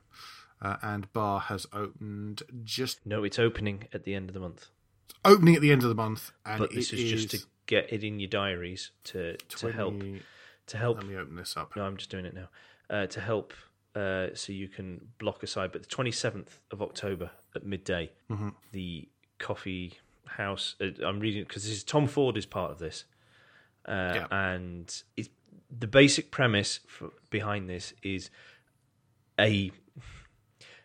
[0.62, 4.66] uh, and bar has opened just No, it's opening at the end of the month.
[5.24, 7.92] opening at the end of the month, and But this it is just to get
[7.92, 9.94] it in your diaries to to help
[10.66, 10.96] to help.
[10.98, 11.74] Let me open this up.
[11.76, 12.48] No, I'm just doing it now.
[12.96, 13.52] Uh, to help,
[13.94, 15.70] uh, so you can block aside.
[15.72, 18.48] But the 27th of October at midday, Mm-hmm.
[18.72, 19.08] the
[19.38, 19.94] coffee
[20.26, 20.74] house.
[20.80, 23.04] Uh, I'm reading because this is Tom Ford is part of this,
[23.86, 24.26] uh, Yeah.
[24.48, 25.28] and it,
[25.78, 28.30] the basic premise for, behind this is
[29.38, 29.70] a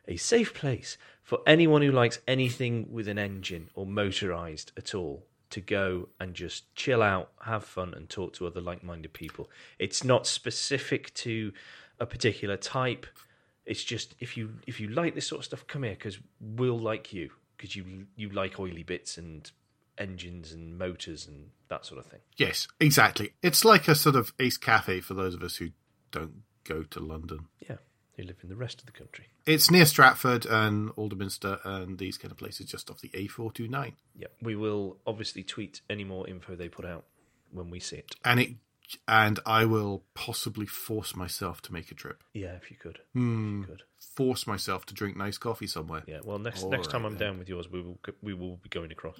[0.07, 5.25] a safe place for anyone who likes anything with an engine or motorized at all
[5.49, 9.49] to go and just chill out, have fun, and talk to other like minded people.
[9.79, 11.51] It's not specific to
[11.99, 13.05] a particular type.
[13.65, 16.79] It's just if you if you like this sort of stuff, come here because we'll
[16.79, 19.49] like you because you you like oily bits and
[19.97, 22.19] engines and motors and that sort of thing.
[22.37, 23.33] Yes, exactly.
[23.41, 25.69] It's like a sort of Ace Cafe for those of us who
[26.11, 27.47] don't go to London.
[27.67, 27.77] Yeah,
[28.15, 29.25] who live in the rest of the country.
[29.45, 33.93] It's near Stratford and Alderminster and these kind of places just off the A429.
[34.17, 37.05] Yeah, we will obviously tweet any more info they put out
[37.51, 38.15] when we see it.
[38.23, 38.49] And it
[39.07, 42.23] and I will possibly force myself to make a trip.
[42.33, 43.63] Yeah, if you could, Hmm.
[43.63, 43.83] if you could.
[44.15, 46.03] Force myself to drink nice coffee somewhere.
[46.07, 46.19] Yeah.
[46.23, 47.29] Well, next All next time I'm then.
[47.31, 49.19] down with yours, we will we will be going across.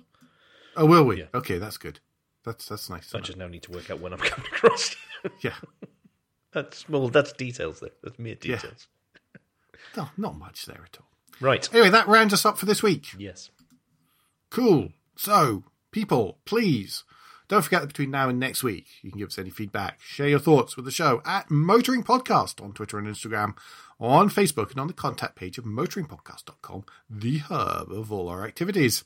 [0.78, 1.20] Oh, will we?
[1.20, 1.26] Yeah.
[1.34, 2.00] Okay, that's good.
[2.44, 3.14] That's that's nice.
[3.14, 3.24] I know.
[3.24, 4.96] just now need to work out when I'm coming across.
[5.42, 5.56] Yeah.
[6.56, 7.92] that's well, that's details there.
[8.02, 8.56] That's mere Yeah.
[8.56, 8.88] details.
[9.96, 11.08] No, not much there at all.
[11.40, 11.72] Right.
[11.74, 13.08] Anyway, that rounds us up for this week.
[13.18, 13.50] Yes.
[14.50, 14.90] Cool.
[15.16, 17.04] So, people, please
[17.48, 20.28] don't forget that between now and next week, you can give us any feedback, share
[20.28, 23.56] your thoughts with the show at Motoring Podcast on Twitter and Instagram,
[24.00, 29.04] on Facebook, and on the contact page of motoringpodcast.com, the hub of all our activities.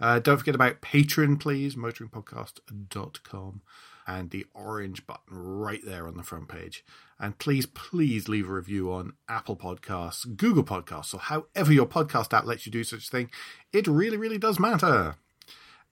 [0.00, 3.60] Uh, don't forget about Patreon, please, motoringpodcast.com,
[4.06, 6.84] and the orange button right there on the front page.
[7.18, 12.32] And please, please leave a review on Apple Podcasts, Google Podcasts, or however your podcast
[12.32, 13.30] app lets you do such a thing.
[13.72, 15.16] It really, really does matter.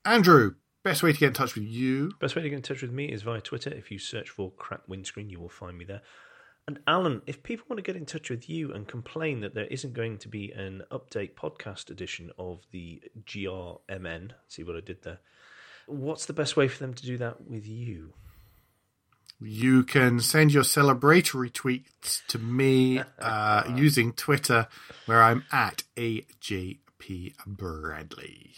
[0.05, 2.11] Andrew, best way to get in touch with you.
[2.19, 3.71] Best way to get in touch with me is via Twitter.
[3.71, 6.01] If you search for Crack Windscreen, you will find me there.
[6.67, 9.65] And Alan, if people want to get in touch with you and complain that there
[9.65, 15.03] isn't going to be an update podcast edition of the GRMN, see what I did
[15.03, 15.19] there?
[15.87, 18.13] What's the best way for them to do that with you?
[19.41, 24.67] You can send your celebratory tweets to me uh, using Twitter,
[25.05, 28.51] where I'm at AJP Bradley.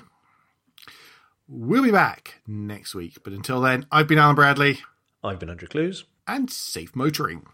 [1.48, 4.80] We'll be back next week, but until then, I've been Alan Bradley,
[5.24, 6.06] I've been Andrew Clues.
[6.28, 7.46] and safe motoring.